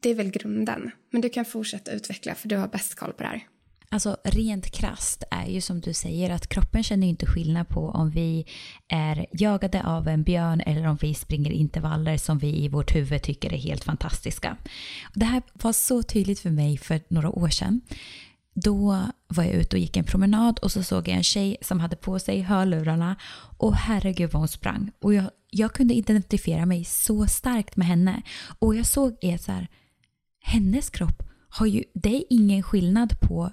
[0.02, 3.24] Det är väl grunden, men du kan fortsätta utveckla för du har bäst koll på
[3.24, 3.48] det här.
[3.90, 8.10] Alltså rent krast är ju som du säger att kroppen känner inte skillnad på om
[8.10, 8.46] vi
[8.88, 13.22] är jagade av en björn eller om vi springer intervaller som vi i vårt huvud
[13.22, 14.58] tycker är helt fantastiska.
[15.14, 17.82] Det här var så tydligt för mig för några år sedan.
[18.54, 21.80] Då var jag ute och gick en promenad och så såg jag en tjej som
[21.80, 23.16] hade på sig hörlurarna
[23.58, 24.92] och herregud vad hon sprang.
[25.02, 28.22] Och jag, jag kunde identifiera mig så starkt med henne.
[28.60, 29.68] Och jag såg är så här,
[30.42, 33.52] hennes kropp har ju, det är ingen skillnad på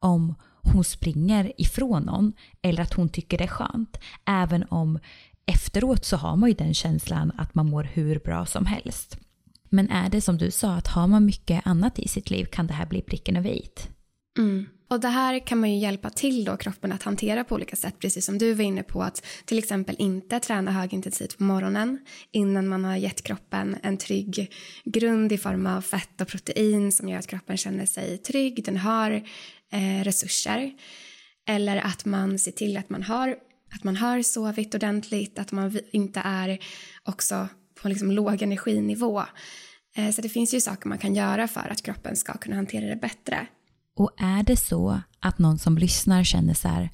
[0.00, 2.32] om hon springer ifrån någon
[2.62, 3.98] eller att hon tycker det är skönt.
[4.26, 4.98] Även om
[5.46, 9.18] efteråt så har man ju den känslan att man mår hur bra som helst.
[9.68, 12.66] Men är det som du sa, att har man mycket annat i sitt liv kan
[12.66, 13.68] det här bli pricken över i.
[14.38, 14.66] Mm.
[14.88, 17.94] Och det här kan man ju hjälpa till då kroppen att hantera på olika sätt,
[17.98, 21.98] precis som du var inne på att till exempel inte träna högintensivt på morgonen
[22.32, 24.52] innan man har gett kroppen en trygg
[24.84, 28.76] grund i form av fett och protein som gör att kroppen känner sig trygg, den
[28.76, 29.22] har
[29.72, 30.72] eh, resurser.
[31.48, 33.36] Eller att man ser till att man har,
[33.74, 36.58] att man har sovit ordentligt, att man inte är
[37.04, 37.48] också
[37.82, 39.22] på liksom låg energinivå.
[39.96, 42.86] Eh, så det finns ju saker man kan göra för att kroppen ska kunna hantera
[42.86, 43.46] det bättre.
[43.96, 46.90] Och är det så att någon som lyssnar känner så här,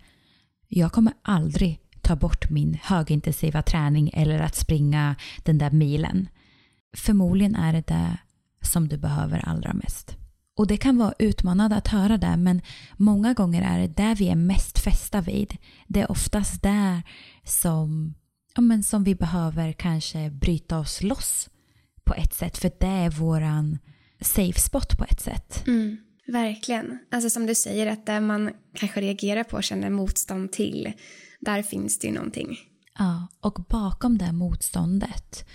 [0.68, 6.28] jag kommer aldrig ta bort min högintensiva träning eller att springa den där milen.
[6.96, 8.18] Förmodligen är det det
[8.62, 10.16] som du behöver allra mest.
[10.56, 12.62] Och det kan vara utmanande att höra det men
[12.96, 15.56] många gånger är det där vi är mest fästa vid.
[15.86, 17.02] Det är oftast där
[17.44, 18.14] som,
[18.54, 21.50] ja, men som vi behöver kanske bryta oss loss
[22.04, 23.78] på ett sätt för det är våran
[24.20, 25.66] safe spot på ett sätt.
[25.66, 25.96] Mm.
[26.26, 26.98] Verkligen.
[27.10, 30.92] Alltså som du säger, att där man kanske reagerar på och känner motstånd till,
[31.40, 32.58] där finns det ju någonting.
[32.98, 35.48] Ja, och bakom det motståndet,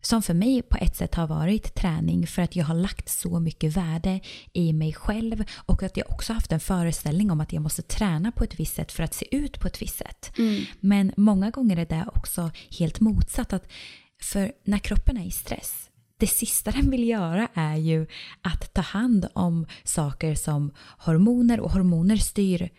[0.00, 3.40] som för mig på ett sätt har varit träning för att jag har lagt så
[3.40, 4.20] mycket värde
[4.52, 8.32] i mig själv och att jag också haft en föreställning om att jag måste träna
[8.32, 10.32] på ett visst sätt för att se ut på ett visst sätt.
[10.38, 10.64] Mm.
[10.80, 13.52] Men många gånger är det också helt motsatt.
[13.52, 13.68] Att
[14.22, 18.06] för när kroppen är i stress det sista den vill göra är ju
[18.42, 22.70] att ta hand om saker som hormoner och hormoner styr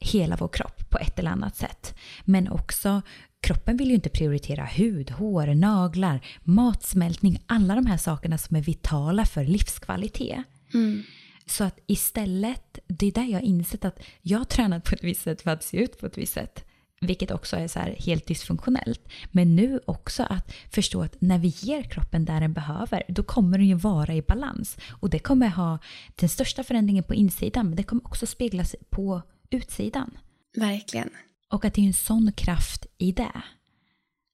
[0.00, 1.94] hela vår kropp på ett eller annat sätt.
[2.24, 3.02] Men också
[3.44, 8.60] kroppen vill ju inte prioritera hud, hår, naglar, matsmältning, alla de här sakerna som är
[8.62, 10.44] vitala för livskvalitet.
[10.74, 11.02] Mm.
[11.46, 15.04] Så att istället, det är där jag har insett att jag har tränat på ett
[15.04, 16.64] visst sätt för att se ut på ett visst sätt.
[17.00, 19.00] Vilket också är så helt dysfunktionellt.
[19.30, 23.58] Men nu också att förstå att när vi ger kroppen där den behöver, då kommer
[23.58, 24.76] den ju vara i balans.
[25.00, 25.78] Och det kommer ha
[26.14, 30.10] den största förändringen på insidan, men det kommer också speglas på utsidan.
[30.56, 31.10] Verkligen.
[31.54, 33.42] Och att det är en sån kraft i det.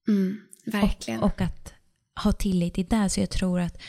[0.09, 1.21] Mm, verkligen.
[1.21, 1.73] Och, och, att
[2.25, 3.09] ha tillit i det.
[3.09, 3.83] Så jag tror att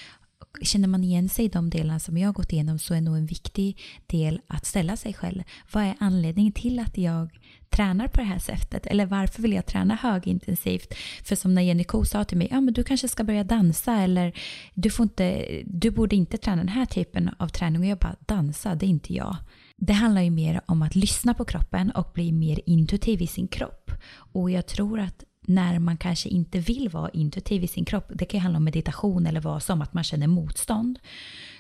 [0.62, 3.18] känner man igen sig i de delarna som jag har gått igenom så är nog
[3.18, 5.44] en viktig del att ställa sig själv.
[5.72, 7.30] Vad är anledningen till att jag
[7.70, 8.86] tränar på det här sättet?
[8.86, 10.94] Eller varför vill jag träna högintensivt?
[11.24, 13.94] För som när Jenny Ko sa till mig, ja men du kanske ska börja dansa
[13.96, 14.34] eller
[14.74, 17.82] du, får inte, du borde inte träna den här typen av träning.
[17.82, 19.38] Och jag bara, dansa, det är inte jag.
[19.84, 23.48] Det handlar ju mer om att lyssna på kroppen och bli mer intuitiv i sin
[23.48, 23.92] kropp.
[24.12, 28.26] Och jag tror att när man kanske inte vill vara intuitiv i sin kropp, det
[28.26, 31.00] kan ju handla om meditation eller vad som, att man känner motstånd,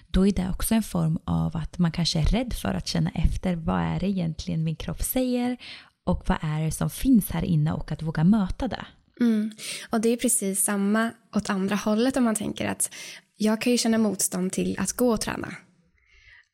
[0.08, 3.10] då är det också en form av att man kanske är rädd för att känna
[3.10, 5.58] efter vad är det egentligen min kropp säger
[6.04, 8.86] och vad är det som finns här inne och att våga möta det.
[9.20, 9.52] Mm.
[9.90, 12.94] Och det är precis samma åt andra hållet om man tänker att
[13.38, 15.56] jag kan ju känna motstånd till att gå och träna.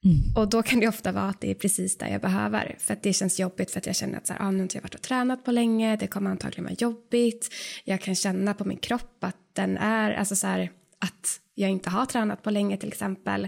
[0.06, 0.36] Mm.
[0.36, 2.76] Och då kan det ofta vara att det är precis det jag behöver.
[2.80, 4.64] För att det känns jobbigt för att jag känner att så här, ah, nu har
[4.64, 7.54] inte jag varit och tränat på länge, det kommer antagligen vara jobbigt.
[7.84, 11.90] Jag kan känna på min kropp att den är, alltså så här, att jag inte
[11.90, 13.48] har tränat på länge till exempel.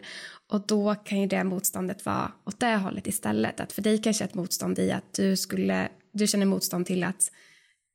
[0.52, 3.60] Och då kan ju det motståndet vara åt det hållet istället.
[3.60, 7.32] Att för dig kanske ett motstånd i att du skulle, du känner motstånd till att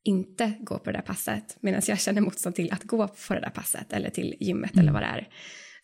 [0.03, 3.39] inte gå på det där passet medan jag känner motstånd till att gå på det
[3.39, 4.83] där passet eller till gymmet mm.
[4.83, 5.27] eller vad det är.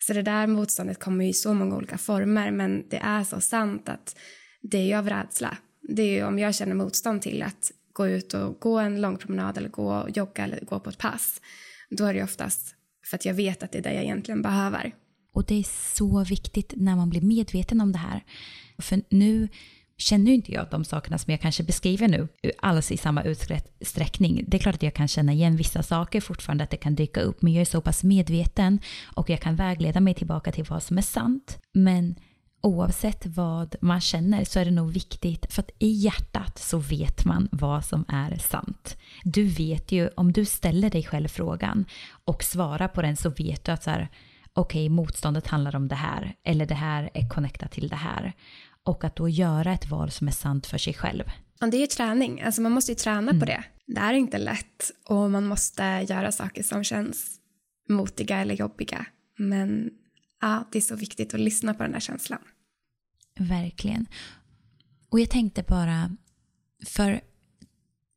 [0.06, 3.88] Så det där motståndet kommer i så många olika former men det är så sant
[3.88, 4.16] att
[4.62, 5.56] det är ju av rädsla.
[5.88, 9.16] Det är ju om jag känner motstånd till att gå ut och gå en lång
[9.16, 11.40] promenad eller gå och jogga eller gå på ett pass
[11.96, 12.74] då är det oftast
[13.04, 14.94] för att jag vet att det är det jag egentligen behöver.
[15.34, 18.24] Och det är så viktigt när man blir medveten om det här.
[18.78, 19.48] För nu
[19.96, 22.28] känner inte jag de sakerna som jag kanske beskriver nu
[22.58, 24.44] alls i samma utsträckning.
[24.48, 27.20] Det är klart att jag kan känna igen vissa saker fortfarande, att det kan dyka
[27.20, 28.80] upp, men jag är så pass medveten
[29.14, 31.58] och jag kan vägleda mig tillbaka till vad som är sant.
[31.72, 32.14] Men
[32.62, 37.24] oavsett vad man känner så är det nog viktigt, för att i hjärtat så vet
[37.24, 38.96] man vad som är sant.
[39.24, 41.84] Du vet ju, om du ställer dig själv frågan
[42.24, 44.08] och svarar på den så vet du att så här,
[44.54, 48.32] okej, okay, motståndet handlar om det här, eller det här är connectat till det här.
[48.84, 51.24] Och att då göra ett val som är sant för sig själv.
[51.60, 53.40] Ja, det är ju träning, alltså man måste ju träna mm.
[53.40, 53.64] på det.
[53.86, 57.38] Det är inte lätt och man måste göra saker som känns
[57.88, 59.06] motiga eller jobbiga.
[59.38, 59.90] Men
[60.40, 62.40] ja, det är så viktigt att lyssna på den här känslan.
[63.38, 64.06] Verkligen.
[65.10, 66.16] Och jag tänkte bara,
[66.86, 67.20] för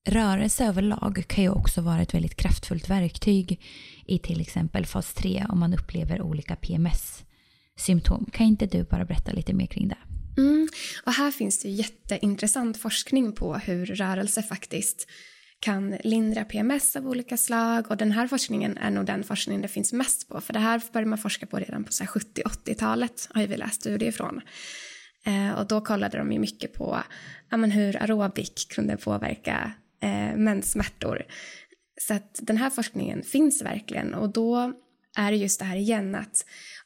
[0.07, 3.61] rörelse överlag kan ju också vara ett väldigt kraftfullt verktyg
[4.05, 8.25] i till exempel fas 3 om man upplever olika PMS-symptom.
[8.33, 9.97] Kan inte du bara berätta lite mer kring det?
[10.37, 10.67] Mm.
[11.05, 15.07] Och här finns det jätteintressant forskning på hur rörelse faktiskt
[15.59, 19.67] kan lindra PMS av olika slag och den här forskningen är nog den forskningen det
[19.67, 23.57] finns mest på för det här började man forska på redan på 70-80-talet har vi
[23.57, 24.41] läst studier från.
[25.25, 27.03] Eh, och då kollade de ju mycket på
[27.49, 29.71] ja, men hur aerobik kunde påverka
[30.01, 31.23] eh, menssmärtor.
[32.01, 34.73] Så att den här forskningen finns verkligen och då
[35.17, 36.45] är det just det här igen att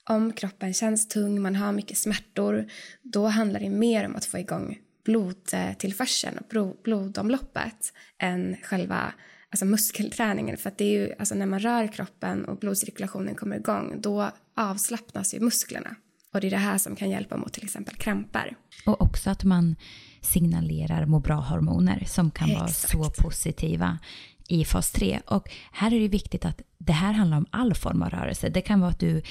[0.09, 2.67] om kroppen känns tung, man har mycket smärtor,
[3.01, 9.13] då handlar det mer om att få igång blodtillförseln och blodomloppet än själva
[9.49, 10.57] alltså muskelträningen.
[10.57, 14.31] För att det är ju, alltså när man rör kroppen och blodcirkulationen kommer igång, då
[14.55, 15.95] avslappnas ju musklerna.
[16.33, 18.55] Och det är det här som kan hjälpa mot till exempel krämpar.
[18.85, 19.75] Och också att man
[20.21, 22.93] signalerar må bra-hormoner som kan Exakt.
[22.93, 23.99] vara så positiva
[24.47, 25.19] i fas 3.
[25.25, 28.49] Och här är det viktigt att det här handlar om all form av rörelse.
[28.49, 29.21] Det kan vara att du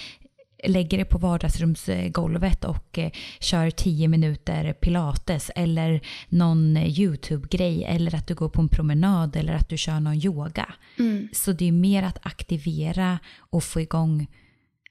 [0.65, 8.27] lägger dig på vardagsrumsgolvet och eh, kör 10 minuter pilates eller någon YouTube-grej eller att
[8.27, 10.75] du går på en promenad eller att du kör någon yoga.
[10.99, 11.29] Mm.
[11.33, 14.27] Så det är mer att aktivera och få igång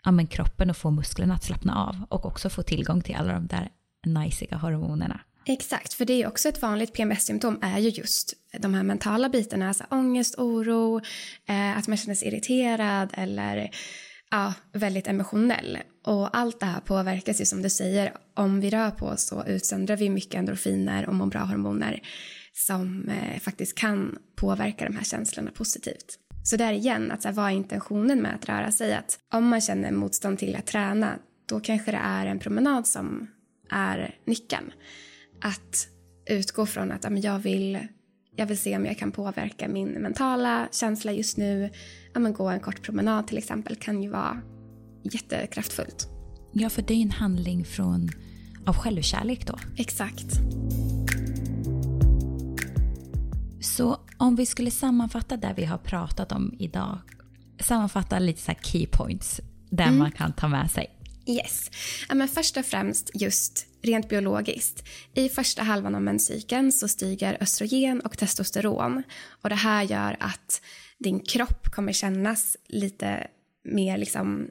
[0.03, 3.34] ja, men kroppen och få musklerna att slappna av och också få tillgång till alla
[3.34, 3.70] de där
[4.05, 5.20] najsiga hormonerna.
[5.45, 9.68] Exakt, för det är också ett vanligt PMS-symptom är ju just de här mentala bitarna,
[9.68, 11.01] alltså ångest, oro,
[11.45, 13.70] eh, att man känner sig irriterad eller
[14.32, 15.78] ja, väldigt emotionell.
[16.05, 19.45] Och allt det här påverkas ju som du säger, om vi rör på oss så
[19.45, 22.01] utsöndrar vi mycket endorfiner och mår bra hormoner
[22.53, 26.19] som eh, faktiskt kan påverka de här känslorna positivt.
[26.43, 28.93] Så där igen, att så här, vad är intentionen med att röra sig?
[28.93, 33.28] Att om man känner motstånd till att träna, då kanske det är en promenad som
[33.69, 34.71] är nyckeln.
[35.41, 35.88] Att
[36.30, 37.80] utgå från att ja, jag, vill,
[38.36, 41.69] jag vill se om jag kan påverka min mentala känsla just nu.
[42.20, 44.41] Men gå en kort promenad till exempel kan ju vara
[45.03, 46.07] jättekraftfullt.
[46.51, 48.09] Ja, för det är en handling från,
[48.65, 49.59] av självkärlek då.
[49.78, 50.28] Exakt.
[53.61, 56.97] Så om vi skulle sammanfatta det vi har pratat om idag.
[57.59, 59.97] Sammanfatta lite så key points där mm.
[59.97, 60.93] man kan ta med sig.
[61.26, 61.72] Yes.
[62.09, 64.84] Ja, men först och främst just rent biologiskt.
[65.13, 69.03] I första halvan av menscykeln så stiger östrogen och testosteron.
[69.41, 70.61] Och det här gör att
[71.00, 73.28] din kropp kommer kännas lite
[73.64, 74.48] mer liksom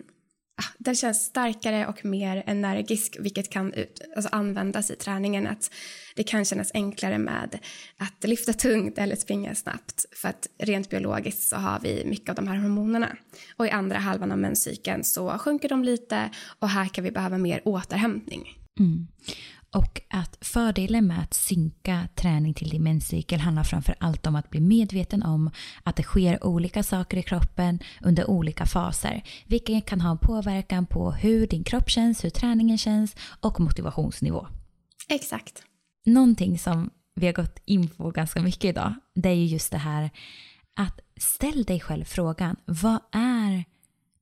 [0.62, 5.46] ah, den känns starkare och mer energisk vilket kan ut, alltså användas i träningen.
[5.46, 5.70] Att
[6.16, 7.58] det kan kännas enklare med
[7.96, 12.34] att lyfta tungt eller springa snabbt för att rent biologiskt så har vi mycket av
[12.34, 13.16] de här hormonerna.
[13.56, 17.38] Och i andra halvan av menscykeln så sjunker de lite och här kan vi behöva
[17.38, 18.58] mer återhämtning.
[18.80, 19.06] Mm.
[19.76, 24.50] Och att fördelen med att synka träning till din menscykel handlar framför allt om att
[24.50, 25.50] bli medveten om
[25.82, 29.22] att det sker olika saker i kroppen under olika faser.
[29.46, 34.46] Vilket kan ha en påverkan på hur din kropp känns, hur träningen känns och motivationsnivå.
[35.08, 35.62] Exakt.
[36.06, 39.78] Någonting som vi har gått in på ganska mycket idag, det är ju just det
[39.78, 40.10] här
[40.76, 43.64] att ställ dig själv frågan, vad är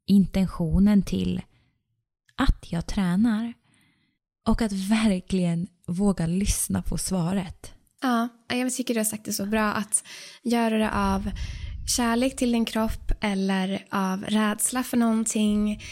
[0.07, 1.43] intentionen till
[2.37, 3.53] att jag tränar?
[4.49, 7.73] Och att verkligen våga lyssna på svaret.
[8.03, 9.73] Ja, jag tycker du har sagt det så bra.
[9.73, 10.05] Att
[10.43, 11.31] göra det av
[11.97, 15.83] kärlek till din kropp eller av rädsla för någonting.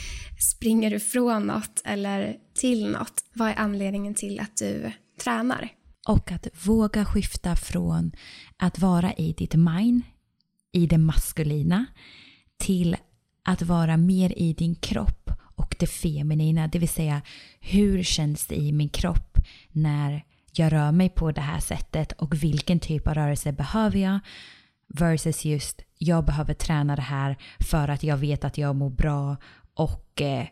[0.53, 3.25] Springer du från något eller till något?
[3.33, 4.93] Vad är anledningen till att du
[5.25, 5.69] tränar?
[6.09, 8.13] Och att våga skifta från
[8.57, 10.03] att vara i ditt mind,
[10.73, 11.87] i det maskulina
[12.59, 12.97] till
[13.45, 15.22] att vara mer i din kropp
[15.55, 17.23] och det feminina, det vill säga
[17.61, 19.39] hur känns det i min kropp
[19.69, 24.21] när jag rör mig på det här sättet och vilken typ av rörelse behöver jag
[24.89, 29.37] versus just jag behöver träna det här för att jag vet att jag mår bra
[29.75, 30.47] och eh,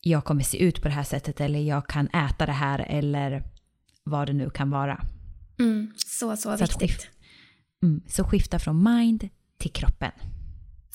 [0.00, 3.42] jag kommer se ut på det här sättet eller jag kan äta det här eller
[4.04, 5.06] vad det nu kan vara.
[5.58, 6.90] Mm, så, så, så viktigt.
[6.90, 7.10] Skif
[7.82, 10.12] mm, så skifta från mind till kroppen.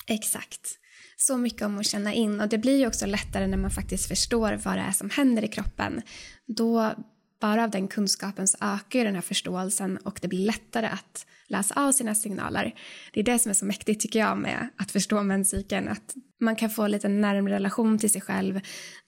[0.06, 0.78] Exakt.
[1.26, 4.08] Så mycket om att känna in och det blir ju också lättare när man faktiskt
[4.08, 6.02] förstår vad det är som händer i kroppen.
[6.46, 6.92] Då,
[7.40, 11.26] bara av den kunskapen så ökar ju den här förståelsen och det blir lättare att
[11.46, 12.74] läsa av sina signaler.
[13.12, 16.56] Det är det som är så mäktigt tycker jag med att förstå menscykeln, att man
[16.56, 18.60] kan få lite närmare relation till sig själv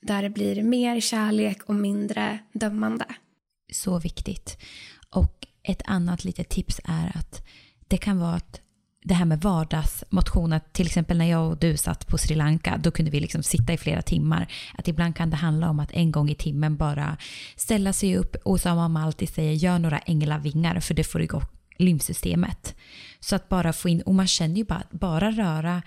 [0.03, 3.05] där det blir mer kärlek och mindre dömande.
[3.73, 4.59] Så viktigt.
[5.11, 7.47] Och ett annat litet tips är att
[7.89, 8.64] det kan vara att
[9.05, 12.91] det här med vardagsmotion, till exempel när jag och du satt på Sri Lanka, då
[12.91, 14.53] kunde vi liksom sitta i flera timmar.
[14.79, 17.17] Att ibland kan det handla om att en gång i timmen bara
[17.57, 21.45] ställa sig upp och som mamma alltid säger, gör några änglavingar för det får igång
[21.77, 22.75] lymfsystemet.
[23.21, 25.83] Så att bara få in, och man känner ju bara, bara röra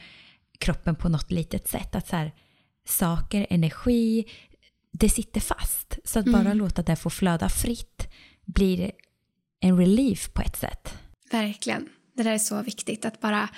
[0.60, 1.96] kroppen på något litet sätt.
[1.96, 2.32] Att så här,
[2.88, 4.26] saker, energi,
[4.92, 5.98] det sitter fast.
[6.04, 6.58] Så att bara mm.
[6.58, 8.08] låta det få flöda fritt
[8.46, 8.92] blir
[9.60, 10.98] en relief på ett sätt.
[11.32, 11.90] Verkligen.
[12.18, 13.06] Det där är så viktigt.
[13.06, 13.50] Att bara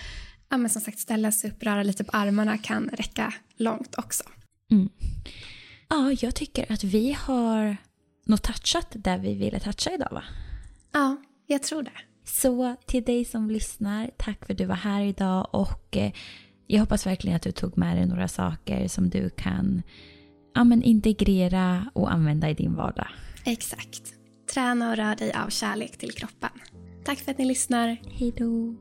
[0.49, 4.23] ja, men som sagt, ställa sig upp, röra lite på armarna kan räcka långt också.
[4.71, 4.89] Mm.
[5.89, 7.77] Ja, jag tycker att vi har
[8.25, 10.23] nog touchat där vi ville toucha idag va?
[10.91, 11.91] Ja, jag tror det.
[12.23, 16.11] Så till dig som lyssnar, tack för att du var här idag och eh,
[16.67, 19.81] jag hoppas verkligen att du tog med dig några saker som du kan
[20.55, 23.07] ja, men integrera och använda i din vardag.
[23.45, 24.13] Exakt.
[24.53, 26.49] Träna och rör dig av kärlek till kroppen.
[27.09, 27.97] Tack för att ni lyssnar.
[28.09, 28.75] Hej då.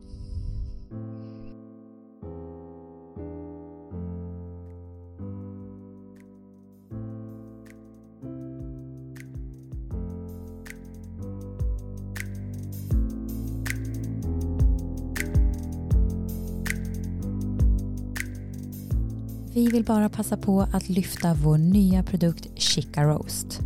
[19.54, 23.60] Vi vill bara passa på att lyfta vår nya produkt Chica Roast.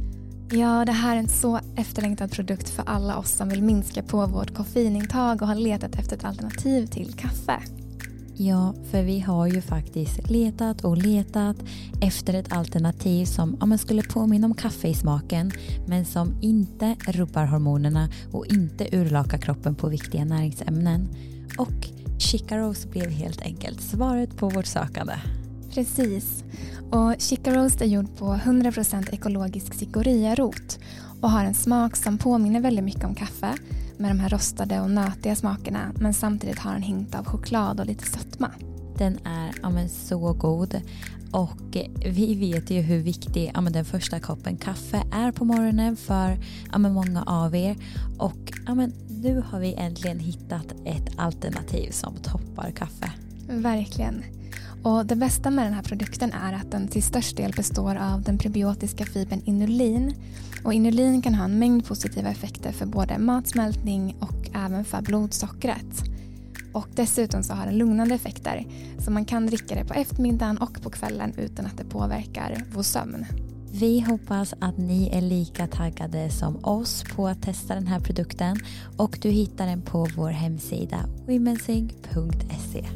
[0.55, 4.27] Ja, det här är en så efterlängtad produkt för alla oss som vill minska på
[4.27, 7.59] vårt koffeinintag och har letat efter ett alternativ till kaffe.
[8.35, 11.57] Ja, för vi har ju faktiskt letat och letat
[12.01, 15.53] efter ett alternativ som ja, skulle påminna om kaffe i smaken
[15.87, 21.09] men som inte rubbar hormonerna och inte urlakar kroppen på viktiga näringsämnen.
[21.59, 21.89] Och
[22.19, 25.15] chicaros blev helt enkelt svaret på vårt sökande.
[25.75, 26.45] Precis.
[26.91, 30.79] Och Chica Roast är gjord på 100% ekologisk cikoria-rot
[31.21, 33.55] och har en smak som påminner väldigt mycket om kaffe
[33.97, 37.87] med de här rostade och nötiga smakerna men samtidigt har en hint av choklad och
[37.87, 38.51] lite sötma.
[38.99, 40.81] Den är ja, men, så god
[41.33, 45.97] och vi vet ju hur viktig ja, men, den första koppen kaffe är på morgonen
[45.97, 46.39] för
[46.73, 47.77] ja, men, många av er
[48.19, 53.13] och ja, men, nu har vi äntligen hittat ett alternativ som toppar kaffe.
[53.49, 54.25] Verkligen.
[54.83, 58.23] Och det bästa med den här produkten är att den till störst del består av
[58.23, 60.15] den prebiotiska fibern inulin.
[60.65, 66.03] Och inulin kan ha en mängd positiva effekter för både matsmältning och även för blodsockret.
[66.73, 68.67] Och dessutom så har den lugnande effekter
[68.99, 72.83] så man kan dricka det på eftermiddagen och på kvällen utan att det påverkar vår
[72.83, 73.27] sömn.
[73.73, 78.57] Vi hoppas att ni är lika taggade som oss på att testa den här produkten
[78.97, 82.87] och du hittar den på vår hemsida womensync.se.